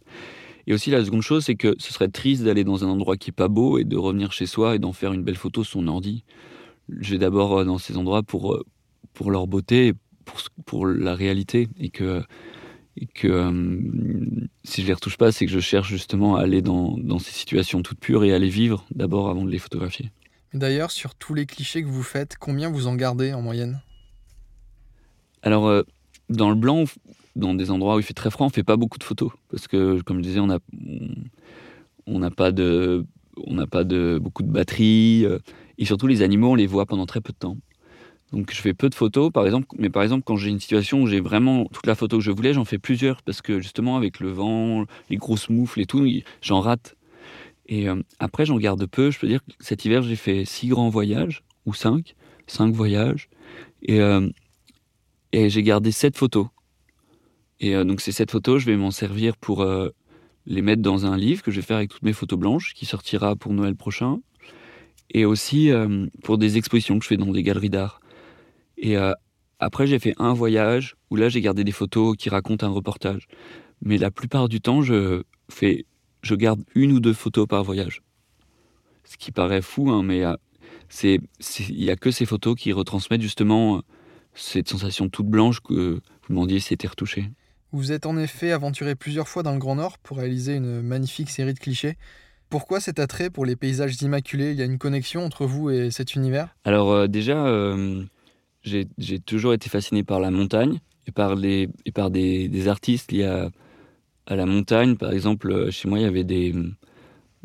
et 0.68 0.74
aussi 0.74 0.90
la 0.92 1.04
seconde 1.04 1.22
chose, 1.22 1.46
c'est 1.46 1.56
que 1.56 1.76
ce 1.78 1.94
serait 1.94 2.08
triste 2.08 2.44
d'aller 2.44 2.64
dans 2.64 2.84
un 2.84 2.88
endroit 2.88 3.18
qui 3.18 3.30
est 3.30 3.34
pas 3.34 3.48
beau 3.48 3.78
et 3.78 3.84
de 3.84 3.98
revenir 3.98 4.32
chez 4.32 4.46
soi 4.46 4.76
et 4.76 4.80
d'en 4.80 4.94
faire 4.94 5.14
une 5.14 5.24
belle 5.24 5.38
photo 5.38 5.64
sur 5.64 5.74
son 5.74 5.88
ordi. 5.88 6.24
Je 6.90 7.12
vais 7.12 7.18
d'abord 7.18 7.60
euh, 7.60 7.66
dans 7.66 7.78
ces 7.78 7.98
endroits 7.98 8.24
pour 8.24 8.64
pour 9.16 9.32
leur 9.32 9.48
beauté, 9.48 9.94
pour, 10.26 10.40
pour 10.66 10.86
la 10.86 11.16
réalité. 11.16 11.68
Et 11.80 11.90
que, 11.90 12.22
et 12.98 13.08
que 13.08 13.28
euh, 13.28 14.48
si 14.64 14.84
je 14.84 14.88
les 14.88 14.94
retouche 14.94 15.18
pas, 15.18 15.32
c'est 15.32 15.48
que 15.48 15.52
je 15.52 15.60
cherche 15.60 15.90
justement 15.90 16.36
à 16.36 16.44
aller 16.44 16.62
dans, 16.62 16.96
dans, 16.98 17.18
ces 17.18 17.32
situations 17.32 17.82
toutes 17.82 18.00
pures 18.00 18.24
et 18.24 18.34
à 18.34 18.38
les 18.38 18.50
vivre 18.50 18.86
d'abord 18.94 19.30
avant 19.30 19.44
de 19.44 19.50
les 19.50 19.58
photographier. 19.58 20.12
D'ailleurs, 20.54 20.92
sur 20.92 21.16
tous 21.16 21.34
les 21.34 21.48
clichés 21.48 21.82
que 21.82 21.88
vous 21.88 22.04
faites, 22.04 22.38
combien 22.38 22.70
vous 22.70 22.86
en 22.86 22.96
gardez 22.96 23.34
en 23.34 23.42
moyenne? 23.42 23.82
Alors, 25.42 25.68
euh, 25.68 25.84
dans 26.30 26.50
le 26.50 26.56
blanc, 26.56 26.86
dans 27.36 27.54
des 27.54 27.72
endroits 27.72 27.96
où 27.96 28.00
il 28.00 28.04
fait 28.04 28.14
très 28.14 28.32
froid, 28.32 28.48
on 28.48 28.50
fait 28.50 28.64
pas 28.64 28.78
beaucoup 28.78 28.98
de 28.98 29.04
photos. 29.04 29.32
Parce 29.50 29.68
que, 29.68 30.02
comme 30.02 30.18
je 30.18 30.24
disais, 30.24 30.40
on 30.40 30.48
n'a 30.48 32.32
pas 32.32 32.52
de, 32.52 33.06
beaucoup 34.22 34.44
de 34.44 34.52
batterie. 34.52 35.26
Euh, 35.26 35.40
et 35.78 35.86
surtout, 35.86 36.08
les 36.08 36.22
animaux, 36.22 36.52
on 36.52 36.56
les 36.56 36.68
voit 36.68 36.86
pendant 36.86 37.06
très 37.06 37.22
peu 37.22 37.34
de 37.34 37.38
temps. 37.38 37.58
Donc 38.32 38.52
je 38.52 38.60
fais 38.60 38.74
peu 38.74 38.90
de 38.90 38.96
photos, 38.96 39.32
par 39.32 39.46
exemple, 39.46 39.68
mais 39.78 39.90
par 39.90 40.04
exemple 40.04 40.24
quand 40.26 40.36
j'ai 40.36 40.50
une 40.50 40.60
situation 40.60 41.02
où 41.02 41.08
j'ai 41.08 41.22
vraiment 41.22 41.66
toute 41.66 41.86
la 41.86 41.96
photo 41.96 42.18
que 42.18 42.24
je 42.24 42.32
voulais, 42.32 42.54
j'en 42.54 42.66
fais 42.66 42.80
plusieurs 42.80 43.22
parce 43.22 43.42
que 43.42 43.60
justement 43.60 43.96
avec 43.98 44.20
le 44.20 44.30
vent, 44.30 44.86
les 45.10 45.18
grosses 45.18 45.48
moufles 45.50 45.80
et 45.80 45.86
tout, 45.86 46.06
j'en 46.42 46.60
rate. 46.60 46.96
Et 47.68 47.88
euh, 47.88 48.02
après 48.20 48.46
j'en 48.46 48.58
garde 48.58 48.86
peu. 48.88 49.12
Je 49.12 49.20
peux 49.20 49.28
dire 49.28 49.44
que 49.46 49.52
cet 49.60 49.86
hiver 49.86 50.02
j'ai 50.02 50.16
fait 50.16 50.44
six 50.44 50.68
grands 50.68 50.90
voyages 50.90 51.44
ou 51.66 51.74
cinq, 51.74 52.16
cinq 52.48 52.74
voyages, 52.74 53.30
et, 53.84 54.02
euh, 54.02 54.28
et 55.32 55.50
j'ai 55.50 55.64
gardé 55.64 55.92
sept 55.92 56.18
photos. 56.18 56.48
Et 57.60 57.76
euh, 57.76 57.84
donc 57.84 58.02
ces 58.02 58.12
sept 58.12 58.32
photos, 58.32 58.62
je 58.62 58.66
vais 58.66 58.78
m'en 58.78 58.92
servir 58.92 59.38
pour 59.38 59.66
les 60.46 60.62
mettre 60.62 60.82
dans 60.82 61.06
un 61.06 61.18
livre 61.18 61.42
que 61.42 61.52
je 61.52 61.58
vais 61.58 61.66
faire 61.66 61.78
avec 61.78 61.90
toutes 61.90 62.04
mes 62.04 62.14
photos 62.14 62.38
blanches, 62.38 62.74
qui 62.74 62.86
sortira 62.86 63.36
pour 63.36 63.54
Noël 63.54 63.76
prochain, 63.76 64.20
et 65.10 65.26
aussi 65.26 65.72
pour 66.24 66.38
des 66.38 66.58
expositions 66.58 66.98
que 67.00 67.04
je 67.04 67.10
fais 67.10 67.18
dans 67.18 67.32
des 67.32 67.44
galeries 67.44 67.70
d'art. 67.70 68.00
Et 68.78 68.98
euh, 68.98 69.14
après, 69.60 69.88
j'ai 69.88 70.00
fait 70.00 70.14
un 70.18 70.34
voyage 70.34 70.96
où 71.10 71.16
là, 71.16 71.30
j'ai 71.30 71.42
gardé 71.42 71.64
des 71.64 71.72
photos 71.72 72.16
qui 72.18 72.30
racontent 72.30 72.66
un 72.66 72.70
reportage. 72.70 73.28
Mais 73.82 73.98
la 73.98 74.12
plupart 74.12 74.50
du 74.50 74.62
temps, 74.62 74.82
je 74.82 75.24
fais, 75.50 75.86
je 76.22 76.36
garde 76.36 76.62
une 76.76 76.92
ou 76.92 77.00
deux 77.00 77.14
photos 77.14 77.48
par 77.48 77.64
voyage. 77.64 78.02
Ce 79.04 79.18
qui 79.18 79.32
paraît 79.32 79.62
fou, 79.62 79.90
hein, 79.92 80.04
mais 80.04 80.24
euh, 80.24 80.36
c'est, 80.90 81.20
il 81.70 81.78
n'y 81.78 81.90
a 81.90 81.96
que 81.96 82.12
ces 82.12 82.26
photos 82.26 82.56
qui 82.56 82.74
retransmettent 82.74 83.22
justement 83.22 83.78
euh, 83.78 83.82
cette 84.34 84.68
sensation 84.68 85.10
toute 85.10 85.28
blanche 85.28 85.60
que 85.62 85.94
vous 85.94 86.30
demandiez 86.30 86.60
si 86.60 86.70
c'était 86.70 86.88
retouché. 86.88 87.26
Vous 87.76 87.92
êtes 87.92 88.06
en 88.06 88.18
effet 88.18 88.54
aventuré 88.54 88.96
plusieurs 88.96 89.28
fois 89.28 89.44
dans 89.44 89.52
le 89.52 89.60
Grand 89.60 89.76
Nord 89.76 89.98
pour 89.98 90.16
réaliser 90.16 90.56
une 90.56 90.82
magnifique 90.82 91.30
série 91.30 91.54
de 91.54 91.60
clichés. 91.60 91.98
Pourquoi 92.50 92.80
cet 92.80 93.00
attrait 93.00 93.30
pour 93.30 93.46
les 93.46 93.58
paysages 93.58 94.02
immaculés? 94.02 94.52
Il 94.52 94.58
y 94.58 94.62
a 94.62 94.66
une 94.66 94.78
connexion 94.78 95.26
entre 95.26 95.46
vous 95.46 95.70
et 95.70 95.92
cet 95.92 96.16
univers? 96.16 96.56
Alors 96.64 96.94
euh, 96.94 97.08
déjà, 97.08 97.46
euh, 97.46 98.02
j'ai 98.64 99.20
toujours 99.20 99.54
été 99.54 99.68
fasciné 99.68 100.06
par 100.06 100.22
la 100.22 100.32
montagne 100.32 100.80
et 101.06 101.12
par, 101.12 101.36
les, 101.36 101.68
et 101.86 101.92
par 101.92 102.12
des, 102.12 102.68
artistes 102.70 103.12
liés 103.12 103.26
à, 103.26 104.36
la 104.38 104.46
montagne. 104.46 104.96
Par 104.96 105.12
exemple, 105.12 105.52
euh, 105.52 105.70
chez 105.70 105.90
moi, 105.90 106.00
il 106.00 106.04
y 106.04 106.06
avait 106.06 106.24
des, 106.24 106.54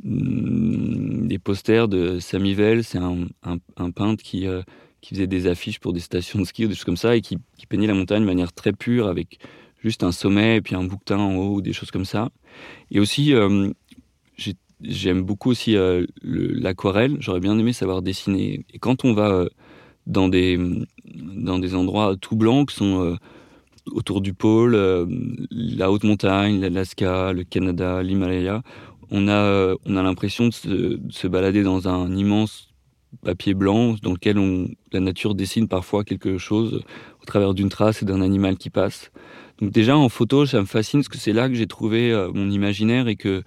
mm, 0.04 1.26
des 1.26 1.38
posters 1.40 1.88
de 1.88 2.20
Samy 2.20 2.54
Vell, 2.54 2.84
c'est 2.84 2.98
un, 2.98 3.26
un- 3.42 3.90
peintre 3.90 4.22
qui, 4.22 4.46
qui 5.00 5.14
faisait 5.16 5.26
des 5.26 5.48
affiches 5.48 5.80
pour 5.80 5.92
des 5.92 5.98
stations 5.98 6.38
de 6.38 6.44
ski 6.44 6.66
ou 6.66 6.68
des 6.68 6.76
choses 6.76 6.84
comme 6.84 6.96
ça 6.96 7.16
et 7.16 7.20
qui, 7.20 7.38
qui 7.58 7.66
peignait 7.66 7.88
la 7.88 7.94
montagne 7.94 8.20
de 8.20 8.26
manière 8.26 8.52
très 8.52 8.72
pure 8.72 9.08
avec 9.08 9.40
juste 9.82 10.02
un 10.04 10.12
sommet 10.12 10.56
et 10.56 10.60
puis 10.60 10.74
un 10.74 10.84
bouquetin 10.84 11.18
en 11.18 11.36
haut 11.36 11.56
ou 11.56 11.62
des 11.62 11.72
choses 11.72 11.90
comme 11.90 12.04
ça. 12.04 12.30
Et 12.90 13.00
aussi, 13.00 13.34
euh, 13.34 13.70
j'ai- 14.36 14.56
j'aime 14.82 15.22
beaucoup 15.22 15.50
aussi 15.50 15.76
euh, 15.76 16.06
le- 16.22 16.52
l'aquarelle. 16.54 17.16
J'aurais 17.20 17.40
bien 17.40 17.58
aimé 17.58 17.72
savoir 17.72 18.02
dessiner. 18.02 18.64
Et 18.74 18.78
quand 18.78 19.04
on 19.04 19.14
va 19.14 19.30
euh, 19.30 19.48
dans 20.06 20.28
des, 20.28 20.58
dans 21.06 21.58
des 21.58 21.74
endroits 21.74 22.16
tout 22.20 22.36
blancs 22.36 22.70
qui 22.70 22.76
sont 22.76 23.16
autour 23.92 24.20
du 24.20 24.34
pôle, 24.34 24.74
la 25.50 25.90
haute 25.90 26.04
montagne, 26.04 26.60
l'Alaska, 26.60 27.32
le 27.32 27.44
Canada, 27.44 28.02
l'Himalaya, 28.02 28.62
on 29.10 29.28
a, 29.28 29.74
on 29.86 29.96
a 29.96 30.02
l'impression 30.02 30.46
de 30.48 30.52
se, 30.52 30.68
de 30.68 31.12
se 31.12 31.26
balader 31.26 31.62
dans 31.62 31.88
un 31.88 32.14
immense 32.16 32.68
papier 33.22 33.54
blanc 33.54 33.96
dans 34.02 34.12
lequel 34.12 34.38
la 34.92 35.00
nature 35.00 35.34
dessine 35.34 35.68
parfois 35.68 36.04
quelque 36.04 36.38
chose 36.38 36.82
au 37.20 37.24
travers 37.24 37.54
d'une 37.54 37.68
trace 37.68 38.02
et 38.02 38.06
d'un 38.06 38.20
animal 38.22 38.56
qui 38.56 38.70
passe. 38.70 39.10
Donc 39.60 39.72
déjà 39.72 39.96
en 39.96 40.08
photo, 40.08 40.46
ça 40.46 40.60
me 40.60 40.66
fascine 40.66 41.00
parce 41.00 41.08
que 41.08 41.18
c'est 41.18 41.32
là 41.32 41.48
que 41.48 41.54
j'ai 41.54 41.66
trouvé 41.66 42.12
euh, 42.12 42.30
mon 42.32 42.50
imaginaire 42.50 43.08
et 43.08 43.16
que 43.16 43.42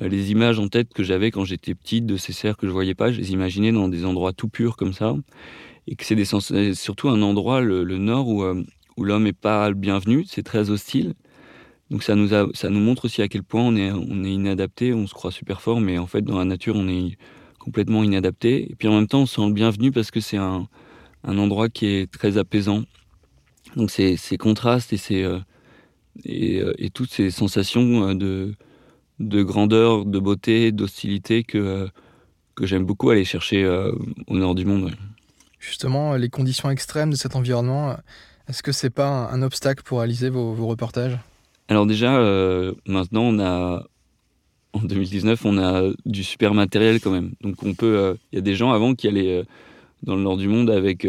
euh, 0.00 0.08
les 0.08 0.30
images 0.30 0.58
en 0.58 0.68
tête 0.68 0.92
que 0.92 1.02
j'avais 1.02 1.30
quand 1.30 1.44
j'étais 1.44 1.74
petite 1.74 2.06
de 2.06 2.16
ces 2.16 2.32
cerfs 2.32 2.56
que 2.56 2.66
je 2.66 2.72
voyais 2.72 2.94
pas, 2.94 3.10
je 3.10 3.18
les 3.18 3.32
imaginais 3.32 3.72
dans 3.72 3.88
des 3.88 4.04
endroits 4.04 4.32
tout 4.32 4.48
purs 4.48 4.76
comme 4.76 4.92
ça. 4.92 5.16
Et 5.88 5.96
que 5.96 6.04
c'est 6.04 6.74
surtout 6.74 7.08
un 7.08 7.22
endroit, 7.22 7.60
le, 7.60 7.84
nord, 7.98 8.28
où, 8.28 8.42
euh, 8.42 8.62
où 8.96 9.04
l'homme 9.04 9.24
n'est 9.24 9.32
pas 9.32 9.68
le 9.68 9.74
bienvenu, 9.74 10.24
c'est 10.26 10.42
très 10.42 10.70
hostile. 10.70 11.14
Donc 11.90 12.02
ça 12.02 12.16
nous, 12.16 12.28
ça 12.28 12.68
nous 12.68 12.80
montre 12.80 13.04
aussi 13.04 13.22
à 13.22 13.28
quel 13.28 13.44
point 13.44 13.62
on 13.62 13.76
est, 13.76 13.92
on 13.92 14.24
est 14.24 14.32
inadapté, 14.32 14.92
on 14.92 15.06
se 15.06 15.14
croit 15.14 15.30
super 15.30 15.60
fort, 15.60 15.80
mais 15.80 15.98
en 15.98 16.08
fait 16.08 16.22
dans 16.22 16.38
la 16.38 16.44
nature 16.44 16.74
on 16.74 16.88
est 16.88 17.16
complètement 17.60 18.02
inadapté. 18.02 18.70
Et 18.70 18.74
puis 18.74 18.88
en 18.88 18.94
même 18.94 19.06
temps 19.06 19.20
on 19.20 19.26
se 19.26 19.36
sent 19.36 19.46
le 19.46 19.52
bienvenu 19.52 19.92
parce 19.92 20.10
que 20.10 20.18
c'est 20.18 20.36
un, 20.36 20.68
un 21.22 21.38
endroit 21.38 21.68
qui 21.68 21.86
est 21.86 22.10
très 22.10 22.38
apaisant. 22.38 22.82
Donc 23.76 23.92
ces, 23.92 24.16
ces 24.16 24.36
contrastes 24.36 24.92
et, 24.92 24.96
ces, 24.96 25.22
euh, 25.22 25.38
et, 26.24 26.60
euh, 26.60 26.74
et 26.78 26.90
toutes 26.90 27.10
ces 27.10 27.30
sensations 27.30 28.08
euh, 28.08 28.14
de, 28.14 28.54
de 29.18 29.42
grandeur, 29.42 30.04
de 30.04 30.18
beauté, 30.18 30.72
d'hostilité 30.72 31.44
que, 31.44 31.58
euh, 31.58 31.88
que 32.54 32.66
j'aime 32.66 32.84
beaucoup 32.84 33.10
aller 33.10 33.24
chercher 33.24 33.66
au 34.26 34.36
nord 34.36 34.54
du 34.54 34.64
monde. 34.64 34.84
ouais. 34.84 34.96
Justement, 35.58 36.14
les 36.16 36.28
conditions 36.28 36.70
extrêmes 36.70 37.10
de 37.10 37.16
cet 37.16 37.36
environnement, 37.36 37.96
est-ce 38.48 38.62
que 38.62 38.72
c'est 38.72 38.90
pas 38.90 39.08
un, 39.08 39.26
un 39.28 39.42
obstacle 39.42 39.82
pour 39.82 39.98
réaliser 39.98 40.30
vos, 40.30 40.52
vos 40.52 40.66
reportages? 40.66 41.18
Alors 41.68 41.86
déjà, 41.86 42.18
euh, 42.18 42.72
maintenant, 42.86 43.22
on 43.22 43.38
a, 43.40 43.84
en 44.72 44.80
2019, 44.80 45.44
on 45.44 45.58
a 45.58 45.90
du 46.04 46.22
super 46.22 46.54
matériel 46.54 47.00
quand 47.00 47.10
même. 47.10 47.32
Donc 47.40 47.62
on 47.64 47.74
peut, 47.74 47.96
euh, 47.98 48.14
il 48.32 48.36
y 48.36 48.38
a 48.38 48.42
des 48.42 48.54
gens 48.54 48.72
avant 48.72 48.94
qui 48.94 49.08
allaient 49.08 49.38
euh, 49.38 49.44
dans 50.04 50.14
le 50.14 50.22
nord 50.22 50.36
du 50.36 50.46
monde 50.46 50.70
avec 50.70 51.06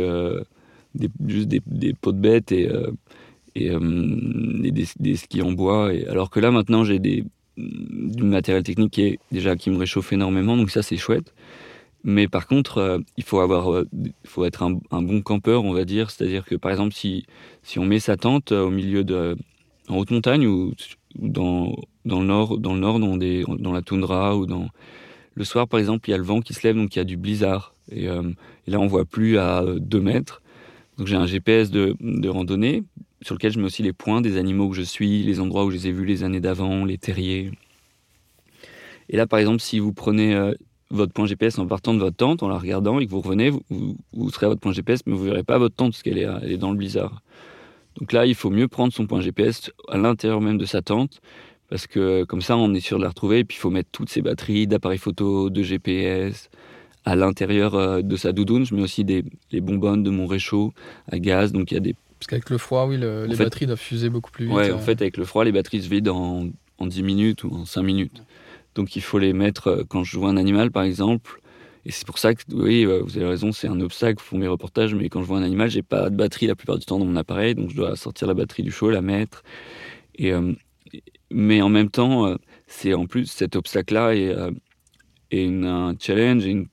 des, 0.95 1.09
juste 1.27 1.47
des, 1.47 1.61
des 1.67 1.93
pots 1.93 2.13
de 2.13 2.19
bêtes 2.19 2.51
et, 2.51 2.69
et, 3.65 3.71
euh, 3.71 4.71
des, 4.99 5.15
skis 5.15 5.41
en 5.41 5.51
bois. 5.51 5.91
Alors 6.07 6.29
que 6.29 6.39
là, 6.39 6.51
maintenant, 6.51 6.83
j'ai 6.83 6.99
du 6.99 8.23
matériel 8.23 8.63
technique 8.63 8.91
qui 8.91 9.01
est 9.03 9.19
déjà 9.31 9.55
qui 9.55 9.69
me 9.69 9.77
réchauffe 9.77 10.13
énormément. 10.13 10.57
Donc 10.57 10.69
ça, 10.69 10.81
c'est 10.83 10.97
chouette. 10.97 11.33
Mais 12.03 12.27
par 12.27 12.47
contre, 12.47 12.77
euh, 12.77 12.99
il 13.17 13.23
faut 13.23 13.39
avoir, 13.39 13.71
euh, 13.73 13.85
faut 14.25 14.45
être 14.45 14.63
un, 14.63 15.01
bon 15.01 15.21
campeur, 15.21 15.65
on 15.65 15.73
va 15.73 15.83
dire. 15.83 16.11
C'est-à-dire 16.11 16.45
que 16.45 16.55
par 16.55 16.71
exemple, 16.71 16.93
si 16.93 17.25
si 17.63 17.79
on 17.79 17.85
met 17.85 17.99
sa 17.99 18.17
tente 18.17 18.51
euh, 18.51 18.65
au 18.65 18.69
milieu 18.69 19.03
de 19.03 19.35
en 19.89 19.97
haute 19.97 20.11
montagne 20.11 20.47
ou, 20.47 20.73
dans 21.15 21.75
dans 22.05 22.21
le 22.21 22.27
nord, 22.27 22.59
dans 22.59 22.73
le 22.73 22.79
nord, 22.79 22.99
dans 22.99 23.73
la 23.73 23.81
toundra 23.81 24.37
ou 24.37 24.45
dans 24.45 24.69
le 25.35 25.43
soir, 25.43 25.67
par 25.67 25.79
exemple, 25.79 26.09
il 26.09 26.11
y 26.11 26.15
a 26.15 26.17
le 26.17 26.23
vent 26.23 26.41
qui 26.41 26.53
se 26.53 26.65
lève, 26.65 26.75
donc 26.75 26.95
il 26.95 26.99
y 26.99 27.01
a 27.01 27.05
du 27.05 27.17
blizzard. 27.17 27.73
Et, 27.91 28.07
là, 28.07 28.79
on 28.79 28.87
voit 28.87 29.05
plus 29.05 29.37
à 29.37 29.63
2 29.65 30.01
mètres. 30.01 30.41
Donc 30.97 31.07
j'ai 31.07 31.15
un 31.15 31.25
GPS 31.25 31.71
de 31.71 32.27
randonnée 32.29 32.83
sur 33.21 33.35
lequel 33.35 33.51
je 33.51 33.59
mets 33.59 33.65
aussi 33.65 33.83
les 33.83 33.93
points 33.93 34.21
des 34.21 34.37
animaux 34.37 34.69
que 34.69 34.75
je 34.75 34.81
suis, 34.81 35.23
les 35.23 35.39
endroits 35.39 35.65
où 35.65 35.71
je 35.71 35.77
les 35.77 35.87
ai 35.87 35.91
vus 35.91 36.05
les 36.05 36.23
années 36.23 36.39
d'avant, 36.39 36.85
les 36.85 36.97
terriers. 36.97 37.51
Et 39.09 39.17
là, 39.17 39.27
par 39.27 39.39
exemple, 39.39 39.59
si 39.59 39.79
vous 39.79 39.93
prenez 39.93 40.35
euh, 40.35 40.53
votre 40.91 41.13
point 41.13 41.25
GPS 41.25 41.57
en 41.59 41.67
partant 41.67 41.93
de 41.93 41.99
votre 41.99 42.15
tente, 42.15 42.43
en 42.43 42.47
la 42.47 42.57
regardant, 42.57 42.99
et 42.99 43.05
que 43.05 43.11
vous 43.11 43.21
revenez, 43.21 43.49
vous, 43.49 43.97
vous, 44.13 44.29
serez 44.29 44.45
à 44.45 44.49
votre 44.49 44.61
point 44.61 44.73
GPS, 44.73 45.01
mais 45.05 45.13
vous 45.13 45.23
verrez 45.23 45.43
pas 45.43 45.57
votre 45.57 45.75
tente 45.75 45.91
parce 45.91 46.03
qu'elle 46.03 46.17
est, 46.17 46.27
elle 46.43 46.51
est 46.51 46.57
dans 46.57 46.71
le 46.71 46.77
blizzard. 46.77 47.21
Donc 47.99 48.11
là, 48.11 48.25
il 48.25 48.35
faut 48.35 48.49
mieux 48.49 48.67
prendre 48.67 48.93
son 48.93 49.07
point 49.07 49.21
GPS 49.21 49.71
à 49.87 49.97
l'intérieur 49.97 50.41
même 50.41 50.57
de 50.57 50.65
sa 50.65 50.81
tente, 50.81 51.19
parce 51.69 51.87
que 51.87 52.23
comme 52.23 52.41
ça, 52.41 52.57
on 52.57 52.73
est 52.73 52.79
sûr 52.79 52.97
de 52.97 53.03
la 53.03 53.09
retrouver. 53.09 53.39
Et 53.39 53.43
puis, 53.43 53.57
il 53.57 53.59
faut 53.59 53.69
mettre 53.69 53.89
toutes 53.91 54.09
ses 54.09 54.21
batteries 54.21 54.67
d'appareils 54.67 54.97
photo, 54.97 55.49
de 55.49 55.63
GPS 55.63 56.49
à 57.05 57.15
l'intérieur 57.15 57.75
euh, 57.75 58.01
de 58.01 58.15
sa 58.15 58.31
doudoune. 58.31 58.65
Je 58.65 58.75
mets 58.75 58.81
aussi 58.81 59.03
des, 59.03 59.23
les 59.51 59.61
bonbonnes 59.61 60.03
de 60.03 60.09
mon 60.09 60.27
réchaud 60.27 60.73
à 61.11 61.19
gaz. 61.19 61.51
Donc, 61.51 61.71
il 61.71 61.75
y 61.75 61.77
a 61.77 61.81
des. 61.81 61.95
Parce 62.19 62.27
qu'avec 62.27 62.49
le 62.49 62.57
froid, 62.57 62.85
oui, 62.87 62.97
le- 62.97 63.25
les 63.25 63.35
fait- 63.35 63.43
batteries 63.45 63.65
doivent 63.67 63.79
fuser 63.79 64.09
beaucoup 64.09 64.31
plus 64.31 64.45
vite. 64.45 64.55
Ouais, 64.55 64.69
euh. 64.69 64.75
en 64.75 64.79
fait, 64.79 65.01
avec 65.01 65.17
le 65.17 65.25
froid, 65.25 65.43
les 65.43 65.51
batteries 65.51 65.83
se 65.83 65.89
vident 65.89 66.15
en, 66.17 66.49
en 66.79 66.87
10 66.87 67.03
minutes 67.03 67.43
ou 67.43 67.53
en 67.53 67.65
5 67.65 67.83
minutes. 67.83 68.23
Donc, 68.75 68.95
il 68.95 69.01
faut 69.01 69.19
les 69.19 69.33
mettre 69.33 69.67
euh, 69.67 69.83
quand 69.87 70.03
je 70.03 70.17
vois 70.17 70.29
un 70.29 70.37
animal, 70.37 70.71
par 70.71 70.83
exemple. 70.83 71.41
Et 71.85 71.91
c'est 71.91 72.05
pour 72.05 72.17
ça 72.17 72.33
que, 72.33 72.41
oui, 72.51 72.85
euh, 72.85 73.01
vous 73.03 73.17
avez 73.17 73.27
raison, 73.27 73.51
c'est 73.51 73.67
un 73.67 73.79
obstacle 73.81 74.21
pour 74.27 74.37
mes 74.37 74.47
reportages. 74.47 74.93
Mais 74.95 75.09
quand 75.09 75.21
je 75.21 75.27
vois 75.27 75.37
un 75.37 75.43
animal, 75.43 75.69
j'ai 75.69 75.83
pas 75.83 76.09
de 76.09 76.15
batterie 76.15 76.47
la 76.47 76.55
plupart 76.55 76.77
du 76.77 76.85
temps 76.85 76.99
dans 76.99 77.05
mon 77.05 77.15
appareil. 77.15 77.55
Donc, 77.55 77.69
je 77.69 77.75
dois 77.75 77.95
sortir 77.95 78.27
la 78.27 78.33
batterie 78.33 78.63
du 78.63 78.71
chaud, 78.71 78.89
la 78.89 79.01
mettre. 79.01 79.43
Et, 80.15 80.33
euh, 80.33 80.53
mais 81.31 81.61
en 81.61 81.69
même 81.69 81.89
temps, 81.89 82.25
euh, 82.27 82.35
c'est 82.67 82.93
en 82.93 83.05
plus 83.05 83.25
cet 83.27 83.55
obstacle-là 83.55 84.15
est, 84.15 84.29
euh, 84.29 84.51
est 85.31 85.43
une- 85.43 85.65
un 85.65 85.95
challenge 85.99 86.45
une, 86.45 86.67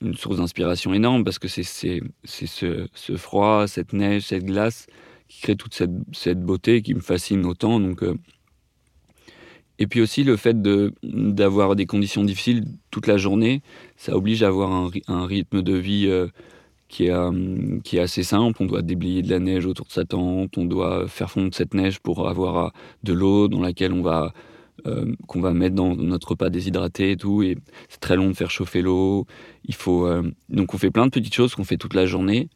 une 0.00 0.14
source 0.14 0.36
d'inspiration 0.38 0.94
énorme 0.94 1.24
parce 1.24 1.38
que 1.38 1.48
c'est 1.48 1.62
ce, 1.62 2.88
ce 2.94 3.16
froid, 3.16 3.66
cette 3.66 3.92
neige, 3.92 4.22
cette 4.26 4.44
glace 4.44 4.86
qui 5.28 5.42
crée 5.42 5.56
toute 5.56 5.74
cette, 5.74 5.90
cette 6.12 6.40
beauté 6.40 6.82
qui 6.82 6.94
me 6.94 7.00
fascine 7.00 7.44
autant. 7.46 7.78
Donc, 7.80 8.02
euh, 8.02 8.14
Et 9.78 9.86
puis 9.86 10.02
aussi 10.02 10.24
le 10.24 10.36
fait 10.36 10.60
d'avoir 10.60 11.74
des 11.74 11.86
conditions 11.86 12.24
difficiles 12.24 12.64
toute 12.90 13.06
la 13.06 13.16
journée, 13.16 13.62
ça 13.96 14.14
oblige 14.14 14.42
à 14.42 14.48
avoir 14.48 14.70
un, 14.72 14.90
un 15.08 15.26
rythme 15.26 15.62
de 15.62 15.74
vie 15.74 16.06
euh, 16.08 16.26
qui, 16.88 17.06
est, 17.06 17.12
euh, 17.12 17.78
qui 17.84 17.96
est 17.96 18.00
assez 18.00 18.22
simple. 18.22 18.62
On 18.62 18.66
doit 18.66 18.82
déblayer 18.82 19.22
de 19.22 19.30
la 19.30 19.38
neige 19.38 19.64
autour 19.66 19.86
de 19.86 19.92
sa 19.92 20.04
tente, 20.04 20.58
on 20.58 20.66
doit 20.66 21.08
faire 21.08 21.30
fondre 21.30 21.54
cette 21.54 21.72
neige 21.74 22.00
pour 22.00 22.28
avoir 22.28 22.72
de 23.04 23.12
l'eau 23.14 23.48
dans 23.48 23.60
laquelle 23.62 23.92
on 23.92 24.02
va 24.02 24.34
euh, 24.86 25.14
qu'on 25.26 25.40
va 25.40 25.52
mettre 25.52 25.74
dans 25.74 25.94
notre 25.94 26.30
repas 26.30 26.50
déshydraté 26.50 27.12
et 27.12 27.16
tout. 27.16 27.42
Et 27.42 27.56
c'est 27.88 28.00
très 28.00 28.16
long 28.16 28.28
de 28.28 28.34
faire 28.34 28.50
chauffer 28.50 28.82
l'eau. 28.82 29.26
Il 29.64 29.74
faut 29.74 30.06
euh, 30.06 30.22
donc 30.48 30.74
on 30.74 30.78
fait 30.78 30.90
plein 30.90 31.06
de 31.06 31.10
petites 31.10 31.34
choses 31.34 31.54
qu'on 31.54 31.64
fait 31.64 31.76
toute 31.76 31.94
la 31.94 32.06
journée, 32.06 32.48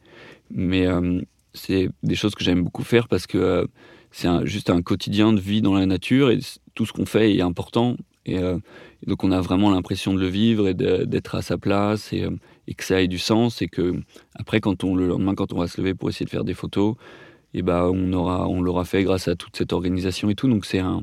mais 0.50 0.86
euh, 0.86 1.20
c'est 1.52 1.88
des 2.02 2.14
choses 2.14 2.34
que 2.34 2.44
j'aime 2.44 2.62
beaucoup 2.62 2.84
faire 2.84 3.08
parce 3.08 3.26
que 3.26 3.66
c'est 4.10 4.28
juste 4.46 4.70
un 4.70 4.82
quotidien 4.82 5.32
de 5.32 5.40
vie 5.40 5.60
dans 5.60 5.74
la 5.74 5.86
nature 5.86 6.30
et 6.30 6.38
tout 6.74 6.86
ce 6.86 6.92
qu'on 6.92 7.06
fait 7.06 7.34
est 7.34 7.42
important. 7.42 7.96
Et, 8.26 8.38
donc 9.06 9.22
on 9.22 9.32
a 9.32 9.40
vraiment 9.42 9.70
l'impression 9.70 10.14
de 10.14 10.20
le 10.20 10.28
vivre 10.28 10.66
et 10.66 10.72
d'être 10.72 11.34
à 11.34 11.42
sa 11.42 11.58
place 11.58 12.10
et, 12.14 12.26
que 12.74 12.84
ça 12.84 13.02
ait 13.02 13.08
du 13.08 13.18
sens 13.18 13.60
et 13.60 13.68
que 13.68 14.00
après 14.34 14.60
quand 14.60 14.82
on 14.82 14.96
le 14.96 15.06
lendemain 15.06 15.34
quand 15.34 15.52
on 15.52 15.58
va 15.58 15.66
se 15.66 15.78
lever 15.78 15.92
pour 15.92 16.08
essayer 16.08 16.24
de 16.24 16.30
faire 16.30 16.44
des 16.44 16.54
photos, 16.54 16.94
et 17.52 17.60
ben 17.62 17.90
on 17.92 18.12
aura 18.14 18.48
on 18.48 18.62
l'aura 18.62 18.84
fait 18.84 19.04
grâce 19.04 19.28
à 19.28 19.36
toute 19.36 19.56
cette 19.56 19.72
organisation 19.72 20.30
et 20.30 20.34
tout. 20.34 20.48
Donc 20.48 20.64
c'est 20.64 20.78
un 20.78 21.02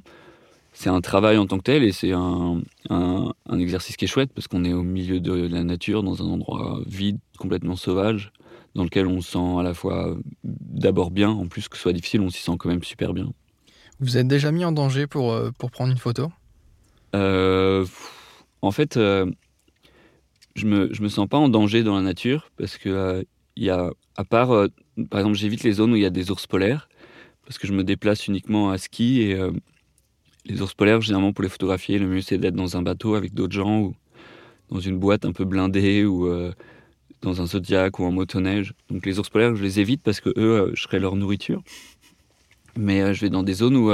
c'est 0.81 0.89
un 0.89 1.01
travail 1.01 1.37
en 1.37 1.45
tant 1.45 1.59
que 1.59 1.63
tel 1.63 1.83
et 1.83 1.91
c'est 1.91 2.11
un, 2.11 2.59
un, 2.89 3.33
un 3.47 3.59
exercice 3.59 3.97
qui 3.97 4.05
est 4.05 4.07
chouette 4.07 4.31
parce 4.33 4.47
qu'on 4.47 4.65
est 4.65 4.73
au 4.73 4.81
milieu 4.81 5.19
de 5.19 5.47
la 5.47 5.63
nature, 5.63 6.01
dans 6.01 6.23
un 6.23 6.25
endroit 6.25 6.79
vide, 6.87 7.19
complètement 7.37 7.75
sauvage, 7.75 8.31
dans 8.73 8.83
lequel 8.83 9.05
on 9.05 9.21
se 9.21 9.33
sent 9.33 9.59
à 9.59 9.61
la 9.61 9.75
fois 9.75 10.17
d'abord 10.43 11.11
bien, 11.11 11.29
en 11.29 11.47
plus 11.47 11.69
que 11.69 11.77
ce 11.77 11.83
soit 11.83 11.93
difficile, 11.93 12.21
on 12.21 12.31
s'y 12.31 12.41
sent 12.41 12.53
quand 12.57 12.69
même 12.69 12.83
super 12.83 13.13
bien. 13.13 13.31
Vous 13.99 14.17
êtes 14.17 14.27
déjà 14.27 14.51
mis 14.51 14.65
en 14.65 14.71
danger 14.71 15.05
pour, 15.05 15.31
euh, 15.33 15.51
pour 15.59 15.69
prendre 15.69 15.91
une 15.91 15.99
photo? 15.99 16.31
Euh, 17.15 17.85
en 18.63 18.71
fait, 18.71 18.97
euh, 18.97 19.29
je 20.55 20.65
me, 20.65 20.91
je 20.91 21.03
me 21.03 21.09
sens 21.09 21.27
pas 21.27 21.37
en 21.37 21.49
danger 21.49 21.83
dans 21.83 21.95
la 21.95 22.01
nature 22.01 22.49
parce 22.57 22.79
que 22.79 22.89
euh, 22.89 23.23
y 23.55 23.69
a, 23.69 23.91
à 24.15 24.23
part, 24.23 24.67
par 25.11 25.19
exemple, 25.19 25.37
j'évite 25.37 25.61
les 25.61 25.73
zones 25.73 25.91
où 25.93 25.95
il 25.95 26.01
y 26.01 26.07
a 26.07 26.09
des 26.09 26.31
ours 26.31 26.47
polaires 26.47 26.89
parce 27.45 27.59
que 27.59 27.67
je 27.67 27.73
me 27.73 27.83
déplace 27.83 28.25
uniquement 28.25 28.71
à 28.71 28.79
ski 28.79 29.21
et 29.21 29.39
les 30.45 30.61
ours 30.61 30.73
polaires, 30.73 31.01
généralement 31.01 31.33
pour 31.33 31.43
les 31.43 31.49
photographier, 31.49 31.99
le 31.99 32.07
mieux 32.07 32.21
c'est 32.21 32.37
d'être 32.37 32.55
dans 32.55 32.77
un 32.77 32.81
bateau 32.81 33.15
avec 33.15 33.33
d'autres 33.33 33.53
gens 33.53 33.81
ou 33.81 33.95
dans 34.69 34.79
une 34.79 34.97
boîte 34.97 35.25
un 35.25 35.33
peu 35.33 35.45
blindée 35.45 36.05
ou 36.05 36.27
euh, 36.27 36.53
dans 37.21 37.41
un 37.41 37.45
Zodiac 37.45 37.99
ou 37.99 38.05
en 38.05 38.11
motoneige. 38.11 38.73
Donc 38.89 39.05
les 39.05 39.19
ours 39.19 39.29
polaires, 39.29 39.55
je 39.55 39.63
les 39.63 39.79
évite 39.79 40.01
parce 40.01 40.21
que 40.21 40.29
eux, 40.29 40.61
euh, 40.61 40.71
je 40.73 40.81
serais 40.81 40.99
leur 40.99 41.15
nourriture. 41.15 41.61
Mais 42.77 43.01
euh, 43.01 43.13
je 43.13 43.21
vais 43.21 43.29
dans 43.29 43.43
des 43.43 43.53
zones 43.53 43.75
où 43.75 43.91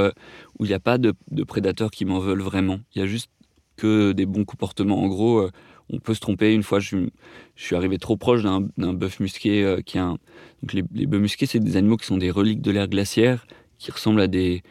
il 0.63 0.67
n'y 0.67 0.73
a 0.73 0.79
pas 0.79 0.97
de, 0.99 1.13
prédateurs 1.47 1.91
qui 1.91 2.05
m'en 2.05 2.19
veulent 2.19 2.43
vraiment. 2.43 2.79
Il 2.95 2.99
y 2.99 3.01
a 3.01 3.07
juste 3.07 3.31
que 3.75 4.11
des 4.11 4.25
bons 4.25 4.45
comportements. 4.45 5.01
En 5.01 5.07
gros, 5.07 5.49
on 5.89 5.99
peut 5.99 6.13
se 6.13 6.19
tromper. 6.19 6.53
Une 6.53 6.63
fois, 6.63 6.79
je, 6.79 7.09
suis 7.55 7.75
arrivé 7.75 7.97
trop 7.97 8.17
proche 8.17 8.41
d'un 8.43 8.93
bœuf 8.93 9.19
musqué 9.19 9.77
qui 9.85 9.97
a 9.99 10.05
un... 10.05 10.17
Donc 10.63 10.73
les 10.73 10.81
bœufs 11.05 11.19
musqués, 11.19 11.45
c'est 11.45 11.59
des 11.59 11.77
animaux 11.77 11.97
qui 11.97 12.07
sont 12.07 12.17
des 12.17 12.31
reliques 12.31 12.61
de 12.61 12.71
l'ère 12.71 12.87
glaciaire, 12.87 13.45
qui 13.77 13.91
ressemblent 13.91 14.21
à 14.21 14.27
des... 14.27 14.63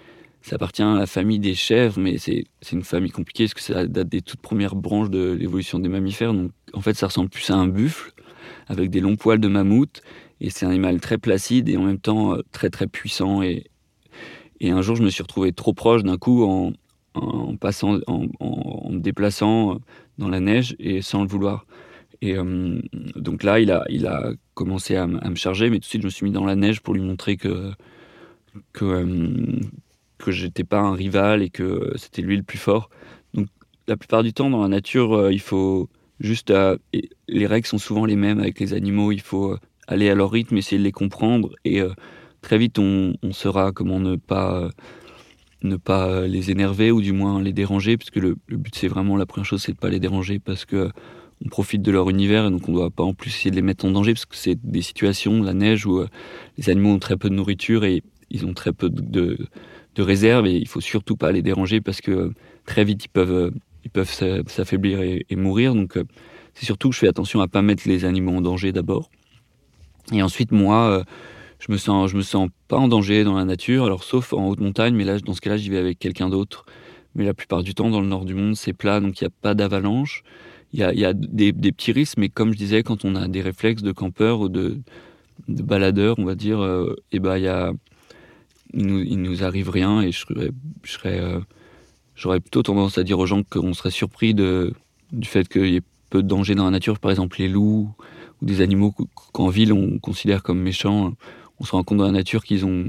Ça 0.46 0.54
appartient 0.54 0.82
à 0.82 0.94
la 0.94 1.06
famille 1.06 1.40
des 1.40 1.54
chèvres, 1.56 1.98
mais 1.98 2.18
c'est 2.18 2.44
une 2.70 2.84
famille 2.84 3.10
compliquée 3.10 3.46
parce 3.46 3.54
que 3.54 3.62
ça 3.62 3.84
date 3.88 4.08
des 4.08 4.22
toutes 4.22 4.40
premières 4.40 4.76
branches 4.76 5.10
de 5.10 5.32
l'évolution 5.32 5.80
des 5.80 5.88
mammifères. 5.88 6.32
Donc 6.32 6.52
en 6.72 6.80
fait, 6.80 6.94
ça 6.94 7.08
ressemble 7.08 7.30
plus 7.30 7.50
à 7.50 7.56
un 7.56 7.66
buffle 7.66 8.12
avec 8.68 8.90
des 8.90 9.00
longs 9.00 9.16
poils 9.16 9.40
de 9.40 9.48
mammouth. 9.48 10.02
Et 10.40 10.50
c'est 10.50 10.64
un 10.64 10.68
animal 10.68 11.00
très 11.00 11.18
placide 11.18 11.68
et 11.68 11.76
en 11.76 11.82
même 11.82 11.98
temps 11.98 12.34
euh, 12.34 12.42
très 12.52 12.70
très 12.70 12.86
puissant. 12.86 13.42
Et, 13.42 13.64
et 14.60 14.70
un 14.70 14.82
jour, 14.82 14.94
je 14.94 15.02
me 15.02 15.10
suis 15.10 15.24
retrouvé 15.24 15.52
trop 15.52 15.72
proche 15.72 16.04
d'un 16.04 16.16
coup 16.16 16.44
en, 16.44 16.74
en 17.14 17.56
passant, 17.56 17.98
en, 18.06 18.26
en, 18.38 18.90
me 18.92 19.00
déplaçant 19.00 19.80
dans 20.18 20.28
la 20.28 20.38
neige 20.38 20.76
et 20.78 21.02
sans 21.02 21.22
le 21.22 21.28
vouloir. 21.28 21.66
Et 22.22 22.36
euh, 22.36 22.80
donc 23.16 23.42
là, 23.42 23.58
il 23.58 23.72
a, 23.72 23.84
il 23.88 24.06
a 24.06 24.30
commencé 24.54 24.94
à, 24.94 25.08
me 25.08 25.34
charger, 25.34 25.70
mais 25.70 25.78
tout 25.78 25.80
de 25.80 25.86
suite, 25.86 26.02
je 26.02 26.06
me 26.06 26.10
suis 26.10 26.24
mis 26.24 26.30
dans 26.30 26.46
la 26.46 26.54
neige 26.54 26.82
pour 26.82 26.94
lui 26.94 27.02
montrer 27.02 27.36
que 27.36 27.72
que 28.72 28.84
euh, 28.84 29.60
que 30.18 30.30
j'étais 30.30 30.64
pas 30.64 30.80
un 30.80 30.94
rival 30.94 31.42
et 31.42 31.50
que 31.50 31.92
c'était 31.96 32.22
lui 32.22 32.36
le 32.36 32.42
plus 32.42 32.58
fort. 32.58 32.90
Donc 33.34 33.48
la 33.88 33.96
plupart 33.96 34.22
du 34.22 34.32
temps, 34.32 34.50
dans 34.50 34.62
la 34.62 34.68
nature, 34.68 35.14
euh, 35.14 35.32
il 35.32 35.40
faut 35.40 35.88
juste 36.20 36.52
les 37.28 37.46
règles 37.46 37.66
sont 37.66 37.78
souvent 37.78 38.06
les 38.06 38.16
mêmes 38.16 38.40
avec 38.40 38.58
les 38.58 38.72
animaux. 38.72 39.12
Il 39.12 39.20
faut 39.20 39.56
aller 39.86 40.08
à 40.08 40.14
leur 40.14 40.30
rythme, 40.30 40.56
essayer 40.56 40.78
de 40.78 40.84
les 40.84 40.92
comprendre 40.92 41.50
et 41.64 41.82
très 42.40 42.58
vite, 42.58 42.78
on, 42.78 43.14
saura 43.32 43.72
comment 43.72 44.00
ne 44.00 44.16
pas 44.16 44.70
ne 45.62 45.76
pas 45.76 46.26
les 46.26 46.50
énerver 46.50 46.90
ou 46.90 47.02
du 47.02 47.12
moins 47.12 47.42
les 47.42 47.52
déranger, 47.52 47.96
puisque 47.96 48.16
le, 48.16 48.36
le 48.46 48.56
but 48.56 48.74
c'est 48.74 48.88
vraiment 48.88 49.16
la 49.16 49.26
première 49.26 49.46
chose, 49.46 49.62
c'est 49.62 49.72
de 49.72 49.78
pas 49.78 49.90
les 49.90 50.00
déranger 50.00 50.38
parce 50.38 50.64
que 50.64 50.90
on 51.44 51.48
profite 51.48 51.82
de 51.82 51.90
leur 51.90 52.08
univers 52.08 52.46
et 52.46 52.50
donc 52.50 52.68
on 52.68 52.72
doit 52.72 52.90
pas 52.90 53.02
en 53.02 53.14
plus 53.14 53.30
essayer 53.30 53.50
de 53.50 53.56
les 53.56 53.62
mettre 53.62 53.84
en 53.84 53.90
danger 53.90 54.14
parce 54.14 54.26
que 54.26 54.36
c'est 54.36 54.58
des 54.62 54.82
situations, 54.82 55.42
la 55.42 55.54
neige 55.54 55.86
où 55.86 55.98
euh, 55.98 56.08
les 56.56 56.70
animaux 56.70 56.90
ont 56.90 56.98
très 56.98 57.16
peu 57.16 57.28
de 57.28 57.34
nourriture 57.34 57.84
et 57.84 58.02
ils 58.30 58.46
ont 58.46 58.54
très 58.54 58.72
peu 58.72 58.88
de, 58.90 59.38
de 59.96 60.02
réserve 60.02 60.46
et 60.46 60.54
il 60.54 60.68
faut 60.68 60.80
surtout 60.80 61.16
pas 61.16 61.32
les 61.32 61.42
déranger 61.42 61.80
parce 61.80 62.00
que 62.00 62.10
euh, 62.10 62.34
très 62.64 62.84
vite 62.84 63.04
ils 63.04 63.08
peuvent 63.08 63.32
euh, 63.32 63.50
ils 63.84 63.90
peuvent 63.90 64.12
s'affaiblir 64.48 65.00
et, 65.00 65.24
mourir 65.36 65.74
donc 65.74 65.96
c'est 66.54 66.64
surtout 66.66 66.88
que 66.88 66.94
je 66.96 67.00
fais 67.00 67.08
attention 67.08 67.40
à 67.40 67.46
pas 67.46 67.62
mettre 67.62 67.84
les 67.86 68.04
animaux 68.04 68.32
en 68.32 68.40
danger 68.40 68.72
d'abord 68.72 69.10
et 70.12 70.22
ensuite 70.22 70.50
moi 70.50 71.04
je 71.58 71.72
me 71.72 71.78
sens, 71.78 72.10
je 72.10 72.16
me 72.16 72.22
sens 72.22 72.48
pas 72.68 72.76
en 72.76 72.88
danger 72.88 73.24
dans 73.24 73.36
la 73.36 73.44
nature, 73.44 73.84
alors 73.84 74.04
sauf 74.04 74.32
en 74.32 74.48
haute 74.48 74.60
montagne, 74.60 74.94
mais 74.94 75.04
là, 75.04 75.18
dans 75.18 75.32
ce 75.32 75.40
cas-là, 75.40 75.56
j'y 75.56 75.70
vais 75.70 75.78
avec 75.78 75.98
quelqu'un 75.98 76.28
d'autre. 76.28 76.66
Mais 77.14 77.24
la 77.24 77.34
plupart 77.34 77.62
du 77.62 77.74
temps, 77.74 77.90
dans 77.90 78.00
le 78.00 78.06
nord 78.06 78.24
du 78.24 78.34
monde, 78.34 78.56
c'est 78.56 78.74
plat, 78.74 79.00
donc 79.00 79.20
il 79.20 79.24
n'y 79.24 79.28
a 79.28 79.34
pas 79.40 79.54
d'avalanche. 79.54 80.22
Il 80.72 80.80
y 80.80 80.82
a, 80.82 80.92
y 80.92 81.04
a 81.04 81.14
des, 81.14 81.52
petits 81.52 81.92
risques, 81.92 82.18
mais 82.18 82.28
comme 82.28 82.52
je 82.52 82.58
disais, 82.58 82.82
quand 82.82 83.04
on 83.04 83.14
a 83.14 83.28
des 83.28 83.40
réflexes 83.40 83.82
de 83.82 83.92
campeur 83.92 84.40
ou 84.40 84.48
de, 84.48 84.78
de 85.48 85.62
baladeur, 85.62 86.18
on 86.18 86.24
va 86.24 86.34
dire, 86.34 86.60
euh, 86.60 86.94
et 87.12 87.18
ben 87.18 87.38
il 87.38 87.44
y 87.44 87.48
a, 87.48 87.72
il 88.72 88.86
nous, 88.86 89.00
il 89.00 89.20
nous 89.20 89.44
arrive 89.44 89.70
rien, 89.70 90.00
et 90.00 90.12
je 90.12 90.20
serais, 90.20 90.50
je 90.82 90.92
serais, 90.92 91.20
euh, 91.20 91.40
j'aurais 92.14 92.40
plutôt 92.40 92.62
tendance 92.62 92.98
à 92.98 93.04
dire 93.04 93.18
aux 93.18 93.26
gens 93.26 93.42
qu'on 93.42 93.74
serait 93.74 93.90
surpris 93.90 94.34
de, 94.34 94.74
du 95.12 95.28
fait 95.28 95.48
qu'il 95.48 95.68
y 95.68 95.76
ait 95.76 95.82
peu 96.10 96.22
de 96.22 96.28
danger 96.28 96.54
dans 96.54 96.64
la 96.64 96.70
nature, 96.70 96.98
par 96.98 97.10
exemple 97.10 97.38
les 97.38 97.48
loups 97.48 97.90
ou 98.40 98.44
des 98.44 98.60
animaux 98.60 98.94
qu'en 99.32 99.48
ville 99.48 99.72
on 99.72 99.98
considère 99.98 100.42
comme 100.42 100.60
méchants 100.60 101.14
on 101.58 101.64
se 101.64 101.72
rend 101.72 101.82
compte 101.82 101.98
dans 101.98 102.04
la 102.04 102.12
nature 102.12 102.44
qu'ils 102.44 102.66
ont, 102.66 102.84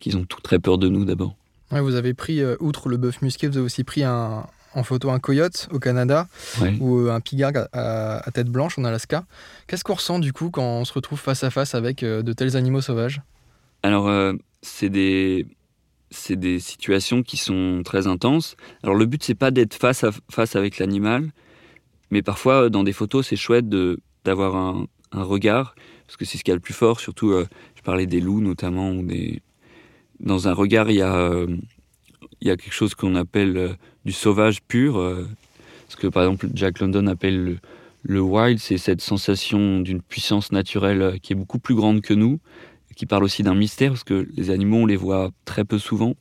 qu'ils 0.00 0.16
ont 0.16 0.24
tout 0.24 0.40
très 0.40 0.58
peur 0.58 0.78
de 0.78 0.88
nous 0.88 1.04
d'abord. 1.04 1.36
Ouais, 1.70 1.80
vous 1.80 1.94
avez 1.94 2.14
pris, 2.14 2.40
euh, 2.40 2.56
outre 2.60 2.88
le 2.88 2.96
bœuf 2.96 3.22
musqué, 3.22 3.48
vous 3.48 3.56
avez 3.56 3.66
aussi 3.66 3.84
pris 3.84 4.04
un, 4.04 4.46
en 4.76 4.82
photo 4.82 5.10
un 5.10 5.18
coyote 5.18 5.68
au 5.72 5.78
Canada 5.78 6.28
ouais. 6.60 6.76
ou 6.80 6.98
euh, 6.98 7.10
un 7.10 7.20
pigargue 7.20 7.66
à, 7.72 8.18
à, 8.18 8.30
tête 8.30 8.48
blanche 8.48 8.78
en 8.78 8.84
Alaska. 8.84 9.24
Qu'est-ce 9.66 9.82
qu'on 9.82 9.94
ressent 9.94 10.18
du 10.18 10.32
coup 10.32 10.50
quand 10.50 10.62
on 10.62 10.84
se 10.84 10.92
retrouve 10.92 11.18
face 11.18 11.42
à 11.42 11.50
face 11.50 11.74
avec 11.74 12.02
euh, 12.02 12.22
de 12.22 12.32
tels 12.32 12.56
animaux 12.56 12.82
sauvages? 12.82 13.22
Alors, 13.82 14.06
euh, 14.08 14.34
c'est 14.66 14.90
des, 14.90 15.46
c'est 16.10 16.36
des 16.36 16.58
situations 16.60 17.22
qui 17.22 17.36
sont 17.36 17.82
très 17.84 18.06
intenses. 18.06 18.56
Alors, 18.82 18.96
le 18.96 19.06
but, 19.06 19.22
c'est 19.22 19.34
pas 19.34 19.50
d'être 19.50 19.74
face 19.74 20.04
à 20.04 20.10
face 20.30 20.56
avec 20.56 20.78
l'animal, 20.78 21.30
mais 22.10 22.22
parfois, 22.22 22.70
dans 22.70 22.84
des 22.84 22.92
photos, 22.92 23.26
c'est 23.28 23.36
chouette 23.36 23.68
de, 23.68 23.98
d'avoir 24.24 24.56
un, 24.56 24.86
un 25.12 25.22
regard, 25.22 25.74
parce 26.06 26.16
que 26.16 26.24
c'est 26.24 26.38
ce 26.38 26.44
qu'il 26.44 26.52
y 26.52 26.56
a 26.56 26.56
le 26.56 26.60
plus 26.60 26.74
fort, 26.74 27.00
surtout 27.00 27.30
euh, 27.30 27.46
parlais 27.86 28.06
des 28.06 28.20
loups 28.20 28.40
notamment, 28.40 28.90
ou 28.90 29.06
des... 29.06 29.40
dans 30.18 30.48
un 30.48 30.52
regard, 30.52 30.90
il 30.90 30.96
y 30.96 31.02
a, 31.02 31.14
euh, 31.14 31.46
il 32.40 32.48
y 32.48 32.50
a 32.50 32.56
quelque 32.56 32.74
chose 32.74 32.96
qu'on 32.96 33.14
appelle 33.14 33.56
euh, 33.56 33.74
du 34.04 34.10
sauvage 34.10 34.60
pur. 34.60 34.98
Euh, 34.98 35.24
ce 35.88 35.94
que 35.94 36.08
par 36.08 36.24
exemple 36.24 36.48
Jack 36.52 36.80
London 36.80 37.06
appelle 37.06 37.44
le, 37.44 37.58
le 38.02 38.20
wild, 38.20 38.58
c'est 38.58 38.76
cette 38.76 39.00
sensation 39.00 39.78
d'une 39.78 40.02
puissance 40.02 40.50
naturelle 40.50 41.00
euh, 41.00 41.16
qui 41.16 41.32
est 41.32 41.36
beaucoup 41.36 41.60
plus 41.60 41.76
grande 41.76 42.00
que 42.00 42.12
nous, 42.12 42.40
qui 42.96 43.06
parle 43.06 43.22
aussi 43.22 43.44
d'un 43.44 43.54
mystère, 43.54 43.92
parce 43.92 44.04
que 44.04 44.26
les 44.34 44.50
animaux, 44.50 44.78
on 44.78 44.86
les 44.86 44.96
voit 44.96 45.30
très 45.44 45.64
peu 45.64 45.78
souvent. 45.78 46.16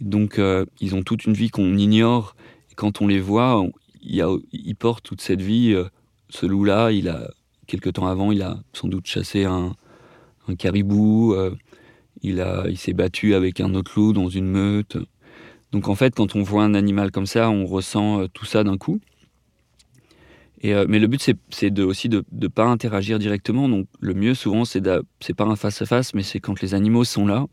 Donc, 0.00 0.38
euh, 0.38 0.64
ils 0.80 0.94
ont 0.94 1.02
toute 1.02 1.26
une 1.26 1.34
vie 1.34 1.50
qu'on 1.50 1.76
ignore. 1.76 2.36
Et 2.70 2.74
quand 2.74 3.02
on 3.02 3.08
les 3.08 3.20
voit, 3.20 3.66
il, 4.02 4.22
a, 4.22 4.28
il 4.52 4.76
porte 4.76 5.04
toute 5.04 5.20
cette 5.20 5.42
vie. 5.42 5.72
Euh, 5.74 5.84
ce 6.30 6.46
loup-là, 6.46 6.92
il 6.92 7.08
a, 7.08 7.28
quelque 7.66 7.90
temps 7.90 8.06
avant, 8.06 8.30
il 8.30 8.42
a 8.42 8.58
sans 8.72 8.88
doute 8.88 9.06
chassé 9.06 9.44
un, 9.44 9.74
caribou, 10.58 11.34
euh, 11.34 11.56
il, 12.22 12.44
il 12.68 12.78
s'est 12.78 12.92
battu 12.92 13.34
avec 13.34 13.60
un 13.60 13.74
autre 13.74 13.92
loup 13.96 14.12
dans 14.12 14.28
une 14.28 14.46
meute. 14.46 14.96
Donc 15.72 15.88
en 15.88 15.96
fait, 15.96 16.14
quand 16.14 16.36
on 16.36 16.42
voit 16.42 16.62
un 16.62 16.74
animal 16.74 17.10
comme 17.10 17.26
ça, 17.26 17.50
on 17.50 17.66
ressent 17.66 18.28
tout 18.28 18.44
ça 18.44 18.62
d'un 18.62 18.76
coup. 18.76 19.00
Euh, 20.72 20.86
mais 20.88 20.98
le 20.98 21.06
but, 21.06 21.30
c'est 21.50 21.80
aussi 21.80 22.08
de 22.08 22.24
ne 22.32 22.48
pas 22.48 22.64
interagir 22.64 23.18
directement. 23.18 23.68
Donc 23.68 23.86
le 24.00 24.14
mieux, 24.14 24.34
souvent, 24.34 24.64
c'est 24.64 24.82
pas 24.82 25.44
un 25.44 25.56
face-à-face, 25.56 26.14
mais 26.14 26.22
c'est 26.22 26.40
quand 26.40 26.60
les 26.60 26.74
animaux 26.74 27.04
sont 27.04 27.26
là 27.26 27.46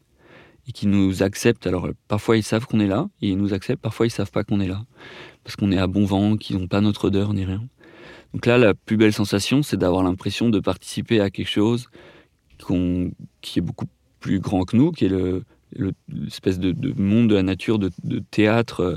et 0.67 0.71
qu'ils 0.71 0.89
nous 0.89 1.23
acceptent. 1.23 1.67
Alors 1.67 1.89
parfois, 2.08 2.38
ils 2.38 2.43
savent 2.43 2.65
qu'on 2.65 2.80
est 2.80 2.88
là 2.88 3.10
et 3.21 3.30
ils 3.30 3.38
nous 3.38 3.54
acceptent. 3.54 3.82
Parfois, 3.82 4.08
ils 4.08 4.12
savent 4.12 4.32
pas 4.32 4.43
qu'on 4.43 4.60
est 4.60 4.67
là 4.67 4.84
parce 5.43 5.56
qu'on 5.56 5.71
est 5.71 5.78
à 5.78 5.88
bon 5.88 6.06
vent, 6.06 6.38
qu'ils 6.38 6.58
n'ont 6.58 6.67
pas 6.67 6.82
notre 6.82 7.06
odeur 7.06 7.34
ni 7.34 7.45
rien. 7.45 7.63
Donc 8.34 8.45
là, 8.45 8.58
la 8.58 8.73
plus 8.73 8.97
belle 8.97 9.13
sensation, 9.13 9.62
c'est 9.62 9.78
d'avoir 9.78 10.04
l'impression 10.04 10.49
de 10.49 10.60
participer 10.60 11.19
à 11.19 11.30
quelque 11.30 11.49
chose 11.49 11.89
qu 12.58 13.12
qui 13.41 13.60
est 13.60 13.62
beaucoup 13.62 13.88
plus 14.19 14.39
grand 14.39 14.63
que 14.63 14.78
nous, 14.78 14.91
qui 14.91 15.06
est 15.06 15.43
l'espèce 16.08 16.58
le, 16.58 16.73
de, 16.73 16.93
de, 16.93 17.02
monde 17.02 17.30
de 17.30 17.36
la 17.36 17.43
nature, 17.43 17.78
de, 17.78 17.91
théâtre 18.32 18.80
euh, 18.80 18.95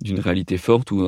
d'une 0.00 0.20
réalité 0.20 0.56
forte 0.58 0.92
où 0.92 1.06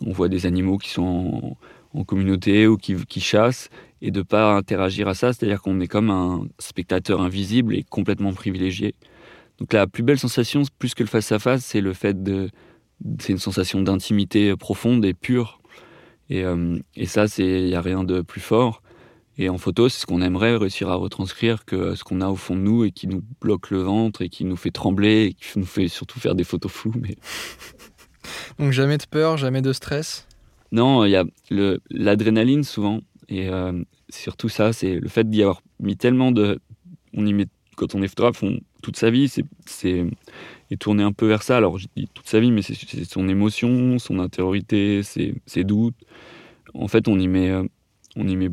on 0.00 0.12
voit 0.12 0.28
des 0.28 0.46
animaux 0.46 0.78
qui 0.78 0.88
sont 0.88 1.02
en, 1.02 1.56
en 1.94 2.04
communauté 2.04 2.66
ou 2.66 2.76
qui, 2.76 2.96
qui, 3.06 3.20
chassent 3.20 3.70
et 4.02 4.10
de 4.10 4.22
pas 4.22 4.52
interagir 4.52 5.08
à 5.08 5.14
ça, 5.14 5.32
c'est-à-dire 5.32 5.62
qu'on 5.62 5.80
est 5.80 5.86
comme 5.86 6.10
un 6.10 6.46
spectateur 6.58 7.22
invisible 7.22 7.74
et 7.74 7.84
complètement 7.84 8.32
privilégié. 8.32 8.94
Donc 9.58 9.72
la 9.72 9.86
plus 9.86 10.02
belle 10.02 10.18
sensation, 10.18 10.62
plus 10.78 10.94
que 10.94 11.02
le 11.02 11.08
face-à-face, 11.08 11.64
c'est 11.64 11.80
le 11.80 11.92
fait 11.92 12.22
de... 12.22 12.50
C'est 13.20 13.32
une 13.32 13.38
sensation 13.38 13.80
d'intimité 13.82 14.54
profonde 14.56 15.04
et 15.04 15.14
pure. 15.14 15.60
Et, 16.30 16.44
euh, 16.44 16.78
et 16.96 17.06
ça, 17.06 17.26
il 17.38 17.66
n'y 17.66 17.74
a 17.74 17.80
rien 17.80 18.04
de 18.04 18.22
plus 18.22 18.40
fort. 18.40 18.82
Et 19.36 19.48
en 19.48 19.58
photo, 19.58 19.88
c'est 19.88 20.00
ce 20.00 20.06
qu'on 20.06 20.22
aimerait 20.22 20.56
réussir 20.56 20.88
à 20.90 20.94
retranscrire 20.94 21.64
que 21.64 21.96
ce 21.96 22.04
qu'on 22.04 22.20
a 22.20 22.28
au 22.28 22.36
fond 22.36 22.54
de 22.54 22.60
nous 22.60 22.84
et 22.84 22.92
qui 22.92 23.08
nous 23.08 23.22
bloque 23.40 23.70
le 23.70 23.82
ventre 23.82 24.22
et 24.22 24.28
qui 24.28 24.44
nous 24.44 24.56
fait 24.56 24.70
trembler 24.70 25.24
et 25.24 25.34
qui 25.34 25.58
nous 25.58 25.66
fait 25.66 25.88
surtout 25.88 26.20
faire 26.20 26.34
des 26.34 26.44
photos 26.44 26.70
floues. 26.70 26.94
Mais... 27.00 27.16
Donc 28.58 28.70
jamais 28.70 28.96
de 28.96 29.04
peur, 29.10 29.36
jamais 29.36 29.60
de 29.60 29.72
stress? 29.72 30.26
Non, 30.74 31.04
il 31.04 31.10
y 31.10 31.16
a 31.16 31.24
l'adrénaline 31.88 32.64
souvent. 32.64 33.00
Et 33.28 33.48
euh, 33.48 33.80
surtout 34.08 34.48
ça, 34.48 34.72
c'est 34.72 34.98
le 34.98 35.08
fait 35.08 35.30
d'y 35.30 35.42
avoir 35.42 35.62
mis 35.78 35.96
tellement 35.96 36.32
de... 36.32 36.58
On 37.16 37.24
y 37.24 37.32
met, 37.32 37.46
quand 37.76 37.94
on 37.94 38.02
est 38.02 38.08
photographe, 38.08 38.42
on, 38.42 38.58
toute 38.82 38.96
sa 38.96 39.08
vie, 39.08 39.28
c'est 39.28 40.04
est 40.70 40.76
tourné 40.76 41.04
un 41.04 41.12
peu 41.12 41.28
vers 41.28 41.44
ça. 41.44 41.56
Alors 41.56 41.78
je 41.78 41.86
dis 41.94 42.08
toute 42.12 42.26
sa 42.26 42.40
vie, 42.40 42.50
mais 42.50 42.62
c'est 42.62 42.74
son 43.04 43.28
émotion, 43.28 44.00
son 44.00 44.18
intériorité, 44.18 45.04
ses, 45.04 45.36
ses 45.46 45.62
doutes. 45.62 45.94
En 46.74 46.88
fait, 46.88 47.06
on 47.06 47.20
y 47.20 47.28
met, 47.28 47.50
euh, 47.50 47.62
on 48.16 48.26
y 48.26 48.34
met 48.34 48.50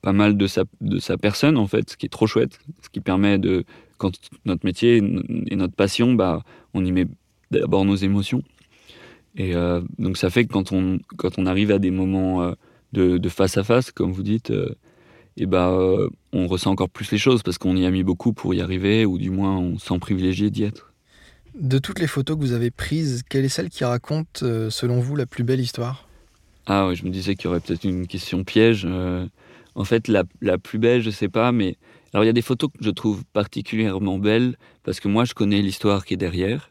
pas 0.00 0.12
mal 0.12 0.36
de 0.36 0.46
sa, 0.46 0.62
de 0.80 1.00
sa 1.00 1.16
personne, 1.16 1.56
en 1.56 1.66
fait, 1.66 1.90
ce 1.90 1.96
qui 1.96 2.06
est 2.06 2.08
trop 2.08 2.28
chouette, 2.28 2.60
ce 2.82 2.88
qui 2.88 3.00
permet 3.00 3.38
de, 3.38 3.64
quand 3.98 4.12
notre 4.44 4.64
métier 4.64 4.98
et 4.98 5.56
notre 5.56 5.74
passion, 5.74 6.14
bah, 6.14 6.44
on 6.72 6.84
y 6.84 6.92
met 6.92 7.06
d'abord 7.50 7.84
nos 7.84 7.96
émotions. 7.96 8.44
Et 9.36 9.54
euh, 9.54 9.80
donc 9.98 10.16
ça 10.16 10.30
fait 10.30 10.44
que 10.44 10.52
quand 10.52 10.72
on, 10.72 10.98
quand 11.16 11.38
on 11.38 11.46
arrive 11.46 11.70
à 11.70 11.78
des 11.78 11.90
moments 11.90 12.42
euh, 12.42 12.52
de, 12.92 13.18
de, 13.18 13.28
face 13.28 13.56
à 13.56 13.64
face, 13.64 13.90
comme 13.90 14.12
vous 14.12 14.22
dites, 14.22 14.50
euh, 14.50 14.74
et 15.36 15.46
euh, 15.52 16.08
on 16.32 16.46
ressent 16.46 16.70
encore 16.70 16.88
plus 16.88 17.10
les 17.10 17.18
choses 17.18 17.42
parce 17.42 17.58
qu'on 17.58 17.76
y 17.76 17.84
a 17.84 17.90
mis 17.90 18.04
beaucoup 18.04 18.32
pour 18.32 18.54
y 18.54 18.60
arriver, 18.60 19.04
ou 19.04 19.18
du 19.18 19.30
moins 19.30 19.56
on 19.56 19.78
sent 19.78 19.98
privilégié 19.98 20.50
d'y 20.50 20.62
être. 20.62 20.92
De 21.58 21.78
toutes 21.78 21.98
les 21.98 22.06
photos 22.06 22.36
que 22.36 22.42
vous 22.42 22.52
avez 22.52 22.70
prises, 22.70 23.22
quelle 23.28 23.44
est 23.44 23.48
celle 23.48 23.70
qui 23.70 23.84
raconte, 23.84 24.44
selon 24.70 25.00
vous, 25.00 25.16
la 25.16 25.26
plus 25.26 25.44
belle 25.44 25.60
histoire? 25.60 26.08
Ah 26.66 26.86
oui, 26.88 26.96
je 26.96 27.04
me 27.04 27.10
disais 27.10 27.34
qu'il 27.34 27.44
y 27.44 27.48
aurait 27.48 27.60
peut-être 27.60 27.84
une 27.84 28.06
question 28.06 28.42
piège. 28.42 28.88
En 29.76 29.84
fait, 29.84 30.08
la, 30.08 30.24
la, 30.40 30.58
plus 30.58 30.78
belle, 30.78 31.02
je 31.02 31.10
sais 31.10 31.28
pas, 31.28 31.52
mais 31.52 31.76
Alors 32.12 32.24
il 32.24 32.26
y 32.26 32.30
a 32.30 32.32
des 32.32 32.42
photos 32.42 32.70
que 32.70 32.84
je 32.84 32.90
trouve 32.90 33.24
particulièrement 33.32 34.18
belles 34.18 34.56
parce 34.84 35.00
que 35.00 35.08
moi 35.08 35.24
je 35.24 35.34
connais 35.34 35.62
l'histoire 35.62 36.04
qui 36.04 36.14
est 36.14 36.16
derrière. 36.16 36.70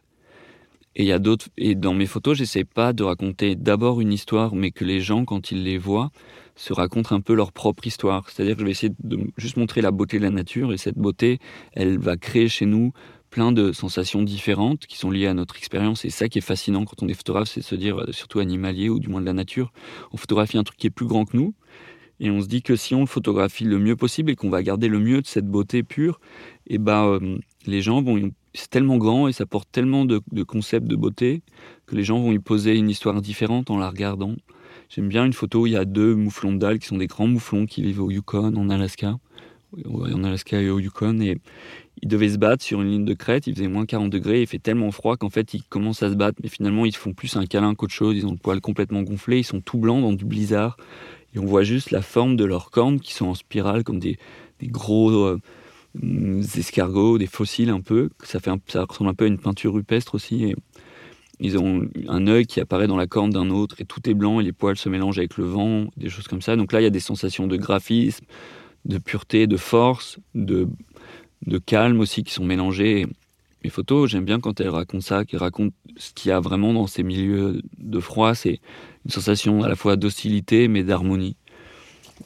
Et 0.96 1.04
il 1.04 1.08
y 1.08 1.12
a 1.12 1.20
d'autres. 1.20 1.48
Et 1.58 1.76
dans 1.76 1.94
mes 1.94 2.06
photos, 2.06 2.38
j'essaie 2.38 2.64
pas 2.64 2.94
de 2.94 3.04
raconter 3.04 3.56
d'abord 3.56 4.02
une 4.02 4.14
histoire, 4.14 4.56
mais 4.56 4.72
que 4.72 4.86
les 4.86 5.02
gens, 5.02 5.26
quand 5.26 5.52
ils 5.52 5.64
les 5.64 5.78
voient, 5.78 6.12
se 6.56 6.72
racontent 6.74 7.16
un 7.16 7.22
peu 7.22 7.34
leur 7.34 7.52
propre 7.52 7.88
histoire. 7.88 8.30
C'est-à-dire 8.30 8.56
que 8.56 8.62
je 8.62 8.66
vais 8.66 8.72
essayer 8.72 8.94
de 9.04 9.20
juste 9.38 9.58
montrer 9.58 9.82
la 9.82 9.92
beauté 9.92 10.20
de 10.20 10.24
la 10.24 10.30
nature, 10.30 10.72
et 10.72 10.78
cette 10.78 10.98
beauté, 10.98 11.40
elle 11.74 11.98
va 11.98 12.18
créer 12.18 12.48
chez 12.48 12.66
nous 12.66 12.94
plein 13.32 13.52
de 13.52 13.72
sensations 13.72 14.22
différentes 14.22 14.86
qui 14.86 14.96
sont 14.96 15.10
liées 15.10 15.26
à 15.26 15.34
notre 15.34 15.58
expérience. 15.58 16.06
Et 16.06 16.12
ça 16.12 16.30
qui 16.30 16.38
est 16.38 16.42
fascinant 16.42 16.86
quand 16.86 17.02
on 17.02 17.08
est 17.08 17.16
photographe, 17.16 17.50
c'est 17.50 17.62
de 17.62 17.66
se 17.66 17.74
dire, 17.74 18.06
surtout 18.12 18.38
animalier 18.40 18.90
ou 18.90 19.00
du 19.00 19.08
moins 19.08 19.22
de 19.22 19.26
la 19.26 19.34
nature, 19.34 19.74
on 20.12 20.18
photographie 20.18 20.60
un 20.60 20.64
truc 20.64 20.78
qui 20.78 20.86
est 20.86 20.92
plus 20.92 21.08
grand 21.08 21.26
que 21.26 21.36
nous. 21.36 21.56
Et 22.20 22.30
on 22.30 22.42
se 22.42 22.48
dit 22.48 22.62
que 22.62 22.76
si 22.76 22.94
on 22.94 23.02
le 23.02 23.06
photographie 23.08 23.64
le 23.64 23.80
mieux 23.80 23.96
possible 23.96 24.30
et 24.30 24.36
qu'on 24.36 24.52
va 24.52 24.62
garder 24.62 24.88
le 24.88 25.00
mieux 25.00 25.22
de 25.22 25.26
cette 25.26 25.48
beauté 25.48 25.82
pure, 25.82 26.20
et 26.68 26.76
eh 26.76 26.78
ben, 26.78 27.06
euh, 27.06 27.40
les 27.66 27.82
gens 27.82 28.04
vont 28.04 28.32
c'est 28.54 28.70
tellement 28.70 28.98
grand 28.98 29.28
et 29.28 29.34
ça 29.34 29.46
porte 29.46 29.70
tellement 29.72 30.06
de, 30.06 30.22
concepts 30.44 30.88
de 30.88 30.96
beauté 30.96 31.42
que 31.86 31.96
les 31.96 32.04
gens 32.04 32.20
vont 32.20 32.32
y 32.32 32.40
poser 32.40 32.76
une 32.76 32.90
histoire 32.90 33.22
différente 33.22 33.72
en 33.72 33.78
la 33.78 33.90
regardant. 33.90 34.36
J'aime 34.90 35.08
bien 35.08 35.26
une 35.26 35.34
photo 35.34 35.62
où 35.62 35.68
il 35.68 35.74
y 35.74 35.78
a 35.78 35.86
deux 35.86 36.14
mouflons 36.16 36.54
de 36.54 36.74
qui 36.76 36.88
sont 36.88 36.98
des 36.98 37.08
grands 37.08 37.28
mouflons 37.28 37.66
qui 37.66 37.82
vivent 37.82 38.02
au 38.02 38.12
Yukon, 38.12 38.56
en 38.56 38.70
Alaska. 38.70 39.18
En 39.90 40.24
Alaska 40.24 40.62
et 40.62 40.70
au 40.70 40.80
Yukon. 40.80 41.20
Et 41.22 41.40
ils 42.04 42.08
devaient 42.08 42.30
se 42.30 42.38
battre 42.38 42.64
sur 42.64 42.82
une 42.82 42.90
ligne 42.90 43.06
de 43.06 43.16
crête. 43.16 43.48
Il 43.48 43.56
faisait 43.56 43.68
moins 43.68 43.88
40 43.88 44.12
degrés. 44.12 44.42
Il 44.42 44.48
fait 44.48 44.60
tellement 44.60 44.92
froid 44.92 45.18
qu'en 45.18 45.32
fait, 45.32 45.56
ils 45.56 45.64
commencent 45.64 46.04
à 46.04 46.10
se 46.12 46.16
battre. 46.16 46.40
Mais 46.44 46.50
finalement, 46.50 46.86
ils 46.86 46.96
font 46.96 47.14
plus 47.14 47.36
un 47.38 47.46
câlin 47.48 47.74
qu'autre 47.74 47.94
chose. 47.94 48.16
Ils 48.16 48.28
ont 48.28 48.32
le 48.32 48.38
poil 48.38 48.62
complètement 48.62 49.02
gonflé. 49.02 49.40
Ils 49.40 49.44
sont 49.44 49.62
tout 49.62 49.80
blancs 49.80 50.02
dans 50.02 50.14
du 50.14 50.26
blizzard. 50.26 50.78
Et 51.34 51.40
on 51.40 51.46
voit 51.46 51.64
juste 51.64 51.90
la 51.90 52.04
forme 52.04 52.36
de 52.36 52.46
leurs 52.46 52.70
cornes 52.70 53.00
qui 53.00 53.14
sont 53.14 53.26
en 53.26 53.34
spirale 53.34 53.84
comme 53.84 53.98
des, 53.98 54.20
gros. 54.62 55.10
Euh, 55.12 55.40
des 55.96 56.60
escargots, 56.60 57.18
des 57.18 57.28
fossiles 57.28 57.70
un 57.70 57.82
peu. 57.82 58.10
Ça, 58.24 58.40
fait 58.40 58.52
ça 58.68 58.86
ressemble 58.86 59.10
un 59.10 59.14
peu 59.14 59.26
à 59.26 59.28
une 59.28 59.40
peinture 59.40 59.74
rupestre 59.74 60.16
aussi. 60.16 60.46
Et 60.46 60.56
ils 61.40 61.58
ont 61.58 61.88
un 62.08 62.28
œil 62.28 62.46
qui 62.46 62.60
apparaît 62.60 62.88
dans 62.88 62.98
la 62.98 63.08
corne 63.08 63.30
d'un 63.30 63.50
autre 63.50 63.76
et 63.80 63.86
tout 63.86 64.08
est 64.10 64.14
blanc 64.14 64.40
et 64.40 64.44
les 64.44 64.54
poils 64.54 64.78
se 64.78 64.90
mélangent 64.90 65.18
avec 65.18 65.38
le 65.38 65.46
vent, 65.46 65.88
des 65.98 66.10
choses 66.10 66.28
comme 66.28 66.42
ça. 66.42 66.56
Donc 66.56 66.72
là, 66.72 66.82
il 66.82 66.84
y 66.84 66.88
a 66.88 66.92
des 66.92 67.00
sensations 67.00 67.48
de 67.48 67.58
graphisme, 67.58 68.26
de 68.86 68.98
pureté, 68.98 69.48
de 69.48 69.58
force, 69.58 70.20
de, 70.36 70.68
de 71.46 71.58
calme 71.58 72.00
aussi 72.00 72.24
qui 72.24 72.34
sont 72.34 72.46
mélangées. 72.46 73.08
Mes 73.64 73.70
photos, 73.70 74.10
j'aime 74.10 74.26
bien 74.26 74.40
quand 74.40 74.60
elles 74.60 74.70
racontent 74.70 75.02
ça, 75.02 75.26
qu'elles 75.26 75.40
racontent 75.40 75.76
ce 75.98 76.12
qu'il 76.14 76.30
y 76.30 76.32
a 76.32 76.40
vraiment 76.40 76.74
dans 76.74 76.88
ces 76.88 77.04
milieux 77.04 77.62
de 77.78 78.00
froid. 78.00 78.36
C'est 78.36 78.60
une 79.06 79.12
sensation 79.12 79.64
à 79.64 79.70
la 79.70 79.76
fois 79.76 79.96
d'hostilité 79.96 80.68
mais 80.68 80.84
d'harmonie. 80.84 81.36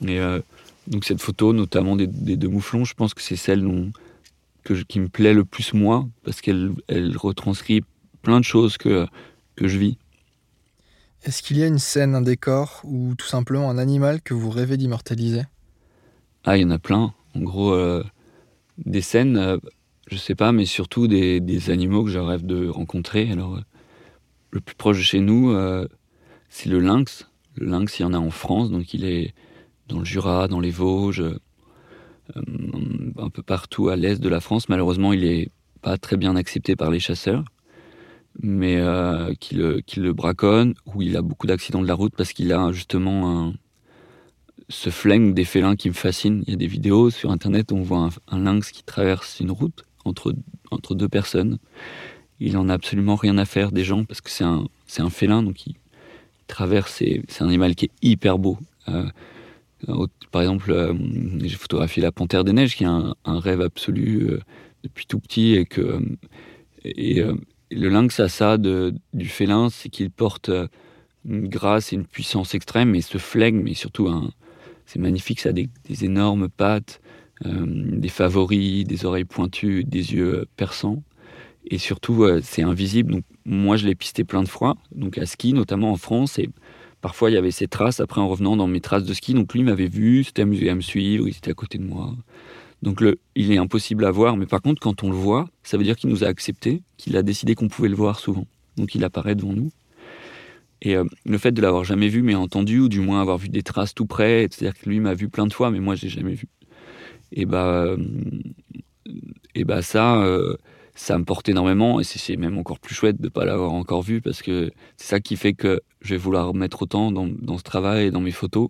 Euh, 0.06 0.42
donc 0.88 1.06
cette 1.06 1.22
photo, 1.22 1.54
notamment 1.54 1.96
des, 1.96 2.08
deux 2.08 2.48
mouflons, 2.48 2.86
je 2.86 2.94
pense 2.94 3.14
que 3.14 3.22
c'est 3.22 3.36
celle 3.36 3.62
dont, 3.62 3.92
que 4.64 4.74
qui 4.74 5.00
me 5.00 5.10
plaît 5.10 5.34
le 5.34 5.46
plus 5.46 5.74
moi, 5.74 6.08
parce 6.24 6.42
qu'elle 6.42 6.72
elle 6.88 7.16
retranscrit 7.18 7.82
plein 8.22 8.40
de 8.40 8.46
choses 8.46 8.78
que, 8.78 9.06
que 9.56 9.68
je 9.68 9.78
vis. 9.78 9.98
Est-ce 11.24 11.44
qu'il 11.44 11.58
y 11.58 11.64
a 11.64 11.68
une 11.68 11.80
scène, 11.80 12.16
un 12.16 12.22
décor, 12.22 12.82
ou 12.84 13.14
tout 13.16 13.28
simplement 13.28 13.70
un 13.70 13.78
animal 13.78 14.22
que 14.22 14.34
vous 14.34 14.50
rêvez 14.50 14.78
d'immortaliser? 14.78 15.44
Ah, 16.46 16.58
il 16.58 16.62
y 16.62 16.66
en 16.66 16.72
a 16.72 16.80
plein. 16.80 17.14
En 17.36 17.42
gros, 17.42 17.74
euh, 17.74 18.04
des 18.78 19.02
scènes, 19.02 19.36
euh, 19.36 19.58
je 20.10 20.16
sais 20.16 20.36
pas, 20.36 20.52
mais 20.52 20.66
surtout 20.66 21.08
des, 21.08 21.42
des, 21.42 21.70
animaux 21.70 22.06
que 22.06 22.12
je 22.12 22.20
rêve 22.20 22.46
de 22.46 22.70
rencontrer. 22.70 23.30
Alors, 23.30 23.56
euh, 23.56 23.62
le 24.52 24.62
plus 24.62 24.76
proche 24.76 24.98
de 24.98 25.04
chez 25.04 25.20
nous, 25.20 25.54
c'est 26.50 26.70
le 26.70 26.80
lynx. 26.80 27.28
Le 27.56 27.66
lynx, 27.68 28.00
il 28.00 28.04
y 28.04 28.06
en 28.06 28.14
a 28.14 28.18
en 28.18 28.32
France, 28.32 28.72
donc 28.72 28.94
il 28.94 29.04
est 29.04 29.34
dans 29.88 30.00
le 30.00 30.06
Jura, 30.06 30.48
dans 30.48 30.60
les 30.60 30.72
Vosges, 30.72 31.22
euh, 31.22 32.42
un 33.18 33.30
peu 33.30 33.42
partout 33.42 33.90
à 33.90 33.96
l'est 33.96 34.22
de 34.22 34.30
la 34.30 34.40
France. 34.40 34.70
Malheureusement, 34.70 35.14
il 35.14 35.22
n'est 35.22 35.50
pas 35.82 35.98
très 35.98 36.18
bien 36.18 36.36
accepté 36.36 36.76
par 36.76 36.92
les 36.92 37.00
chasseurs, 37.00 37.44
mais 38.42 38.78
euh, 38.78 39.34
qui, 39.40 39.56
le, 39.56 39.82
qui, 39.82 40.00
le, 40.00 40.14
braconnent, 40.14 40.76
ou 40.86 41.02
il 41.02 41.16
a 41.16 41.22
beaucoup 41.22 41.48
d'accidents 41.48 41.82
de 41.82 41.88
la 41.88 41.94
route 41.94 42.14
parce 42.16 42.34
qu'il 42.34 42.52
a 42.52 42.72
justement 42.72 43.48
un, 43.48 43.54
ce 44.70 44.90
flingue 44.90 45.34
des 45.34 45.46
félins 45.46 45.76
qui 45.76 45.90
me 45.90 45.94
fascine. 45.94 46.44
Il 46.48 46.52
y 46.52 46.54
a 46.54 46.58
des 46.58 46.68
vidéos 46.68 47.10
sur 47.10 47.32
Internet 47.32 47.72
où 47.72 47.76
on 47.76 47.84
voit 47.84 48.10
un, 48.28 48.40
lynx 48.40 48.72
qui 48.72 48.84
traverse 48.84 49.40
une 49.40 49.52
route 49.52 49.86
entre, 50.06 50.34
entre 50.72 50.96
deux 50.96 51.10
personnes. 51.10 51.60
Il 52.40 52.58
en 52.58 52.70
a 52.70 52.74
absolument 52.74 53.16
rien 53.16 53.38
à 53.38 53.46
faire 53.46 53.72
des 53.72 53.84
gens 53.84 54.04
parce 54.04 54.22
que 54.22 54.30
c'est 54.30 54.44
un, 54.44 54.66
un 55.00 55.10
félin, 55.10 55.42
donc 55.42 55.66
il, 55.66 55.76
traverse, 56.48 57.04
c'est 57.28 57.42
un 57.42 57.48
animal 57.48 57.76
qui 57.76 57.86
est 57.86 57.92
hyper 58.02 58.40
beau. 58.40 58.58
Euh, 58.88 59.06
par 60.32 60.42
exemple, 60.42 60.72
euh, 60.72 60.94
j'ai 61.42 61.56
photographié 61.56 62.02
la 62.02 62.12
panthère 62.12 62.44
des 62.44 62.54
neiges, 62.54 62.76
qui 62.76 62.84
est 62.84 62.88
un, 62.88 63.16
rêve 63.26 63.62
absolu 63.62 64.28
euh, 64.30 64.40
depuis 64.84 65.06
tout 65.06 65.20
petit, 65.20 65.54
et 65.54 65.66
que 65.66 66.00
et, 66.84 67.22
euh, 67.22 67.36
le 67.70 67.90
lynx 67.90 68.20
a 68.20 68.30
ça 68.30 68.58
de, 68.58 68.94
du 69.14 69.28
félin, 69.28 69.70
c'est 69.70 69.90
qu'il 69.90 70.10
porte 70.10 70.50
une 71.26 71.50
grâce 71.50 71.92
et 71.92 71.98
une 71.98 72.06
puissance 72.06 72.56
extrême, 72.56 72.96
et 72.96 73.02
ce 73.02 73.18
flegme, 73.18 73.62
mais 73.62 73.74
surtout 73.74 74.10
c'est 74.86 75.00
magnifique, 75.00 75.42
ça 75.42 75.50
a 75.50 75.52
des, 75.52 75.70
énormes 76.02 76.48
pattes, 76.48 77.02
des 77.44 78.08
favoris, 78.08 78.86
des 78.86 79.04
oreilles 79.04 79.26
pointues, 79.26 79.84
des 79.84 80.14
yeux 80.14 80.46
perçants, 80.56 81.04
et 81.66 81.78
surtout 81.78 82.26
c'est 82.42 82.64
invisible. 82.64 83.12
Donc 83.12 83.26
moi 83.44 83.76
je 83.76 83.86
l'ai 83.86 83.96
pisté 83.96 84.24
plein 84.24 84.44
de 84.44 84.48
fois, 84.48 84.78
donc 84.96 85.18
à 85.18 85.26
ski 85.26 85.52
notamment 85.52 85.92
en 85.92 85.98
France, 85.98 86.40
et 86.40 86.50
Parfois, 87.02 87.30
il 87.30 87.34
y 87.34 87.38
avait 87.38 87.52
ces 87.52 87.68
traces 87.68 88.00
après 88.00 88.22
en 88.22 88.28
revenant 88.28 88.58
dans 88.58 88.68
mes 88.68 88.82
traces 88.82 89.04
de 89.04 89.14
ski. 89.14 89.34
Donc 89.34 89.54
lui 89.54 89.64
m'avait 89.64 89.88
vu, 89.88 90.24
s'était 90.24 90.42
amusé 90.42 90.70
à 90.70 90.76
me 90.76 90.82
suivre, 90.82 91.28
il 91.28 91.36
était 91.36 91.52
à 91.52 91.54
côté 91.54 91.78
de 91.78 91.84
moi. 91.84 92.16
Donc 92.82 93.04
il 93.36 93.52
est 93.52 93.58
impossible 93.58 94.06
à 94.06 94.12
voir, 94.12 94.38
mais 94.38 94.46
par 94.46 94.62
contre, 94.62 94.82
quand 94.82 95.04
on 95.04 95.10
le 95.10 95.16
voit, 95.16 95.50
ça 95.64 95.78
veut 95.78 95.84
dire 95.84 95.96
qu'il 95.96 96.10
nous 96.10 96.24
a 96.24 96.28
accepté, 96.28 96.84
qu'il 96.98 97.18
a 97.18 97.24
décidé 97.24 97.56
qu'on 97.56 97.68
pouvait 97.68 97.90
le 97.90 97.96
voir 97.96 98.20
souvent. 98.20 98.46
Donc 98.78 98.94
il 98.96 99.04
apparaît 99.04 99.36
devant 99.36 99.54
nous. 99.54 99.72
Et 100.82 100.96
euh, 100.96 101.06
le 101.26 101.38
fait 101.40 101.52
de 101.52 101.62
l'avoir 101.62 101.84
jamais 101.84 102.08
vu, 102.08 102.22
mais 102.22 102.36
entendu, 102.36 102.80
ou 102.80 102.90
du 102.90 103.00
moins 103.00 103.20
avoir 103.20 103.40
vu 103.40 103.50
des 103.50 103.64
traces 103.64 103.96
tout 103.96 104.06
près, 104.06 104.48
c'est-à-dire 104.52 104.80
que 104.80 104.88
lui 104.88 105.00
m'a 105.00 105.16
vu 105.16 105.28
plein 105.28 105.48
de 105.48 105.54
fois, 105.54 105.72
mais 105.72 105.80
moi 105.80 105.96
je 105.96 106.04
l'ai 106.04 106.10
jamais 106.10 106.34
vu. 106.34 106.48
Et 107.32 107.46
bah, 107.46 107.66
euh, 107.68 107.98
et 109.56 109.64
bah 109.64 109.82
ça, 109.82 110.22
euh, 110.22 110.56
ça 110.98 111.18
me 111.18 111.24
porte 111.24 111.48
énormément 111.48 112.00
et 112.00 112.04
c'est 112.04 112.36
même 112.38 112.58
encore 112.58 112.80
plus 112.80 112.96
chouette 112.96 113.18
de 113.18 113.28
ne 113.28 113.30
pas 113.30 113.46
l'avoir 113.46 113.72
encore 113.72 114.02
vu 114.02 114.20
parce 114.20 114.42
que 114.42 114.72
c'est 114.98 115.08
ça 115.08 115.20
qui 115.20 115.38
fait 115.38 115.54
que 115.54 115.80
je 116.02 116.16
vais 116.16 116.18
vouloir 116.18 116.54
mettre 116.56 116.82
autant 116.82 117.12
dans, 117.12 117.58
ce 117.58 117.64
travail 117.64 118.08
et 118.08 118.12
dans 118.12 118.20
mes 118.20 118.32
photos. 118.32 118.70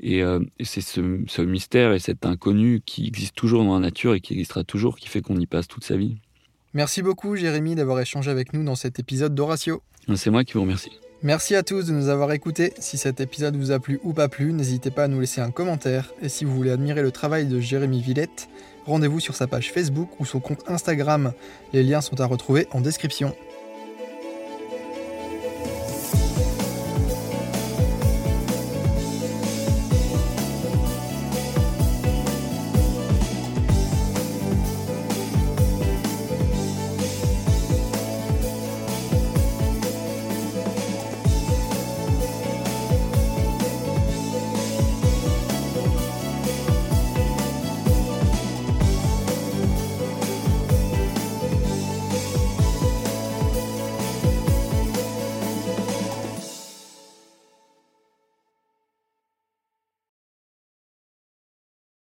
Et, 0.00 0.22
euh, 0.22 0.40
c'est 0.62 0.80
ce, 0.80 1.42
mystère 1.42 1.92
et 1.92 1.98
cet 1.98 2.24
inconnu 2.24 2.80
qui 2.84 3.06
existe 3.06 3.36
toujours 3.36 3.64
dans 3.64 3.74
la 3.74 3.80
nature 3.80 4.14
et 4.14 4.20
qui 4.20 4.32
existera 4.32 4.64
toujours 4.64 4.96
qui 4.96 5.08
fait 5.08 5.20
qu'on 5.20 5.36
y 5.36 5.46
passe 5.46 5.68
toute 5.68 5.84
sa 5.84 5.96
vie. 5.96 6.16
Merci 6.72 7.02
beaucoup 7.02 7.36
Jérémy 7.36 7.74
d'avoir 7.74 8.00
échangé 8.00 8.30
avec 8.30 8.54
nous 8.54 8.64
dans 8.64 8.74
cet 8.74 8.98
épisode 8.98 9.34
d'Horatio. 9.34 9.82
C'est 10.14 10.30
moi 10.30 10.44
qui 10.44 10.54
vous 10.54 10.62
remercie. 10.62 10.90
Merci 11.24 11.54
à 11.54 11.62
tous 11.62 11.86
de 11.86 11.92
nous 11.92 12.08
avoir 12.08 12.32
écoutés. 12.32 12.74
Si 12.80 12.98
cet 12.98 13.20
épisode 13.20 13.54
vous 13.54 13.70
a 13.70 13.78
plu 13.78 14.00
ou 14.02 14.12
pas 14.12 14.28
plu, 14.28 14.52
n'hésitez 14.52 14.90
pas 14.90 15.04
à 15.04 15.08
nous 15.08 15.20
laisser 15.20 15.40
un 15.40 15.52
commentaire. 15.52 16.12
Et 16.20 16.28
si 16.28 16.44
vous 16.44 16.52
voulez 16.52 16.72
admirer 16.72 17.00
le 17.00 17.12
travail 17.12 17.46
de 17.46 17.60
Jérémy 17.60 18.00
Villette, 18.00 18.48
rendez-vous 18.86 19.20
sur 19.20 19.36
sa 19.36 19.46
page 19.46 19.70
Facebook 19.70 20.18
ou 20.18 20.24
son 20.24 20.40
compte 20.40 20.64
Instagram. 20.66 21.32
Les 21.72 21.84
liens 21.84 22.00
sont 22.00 22.20
à 22.20 22.26
retrouver 22.26 22.66
en 22.72 22.80
description. 22.80 23.36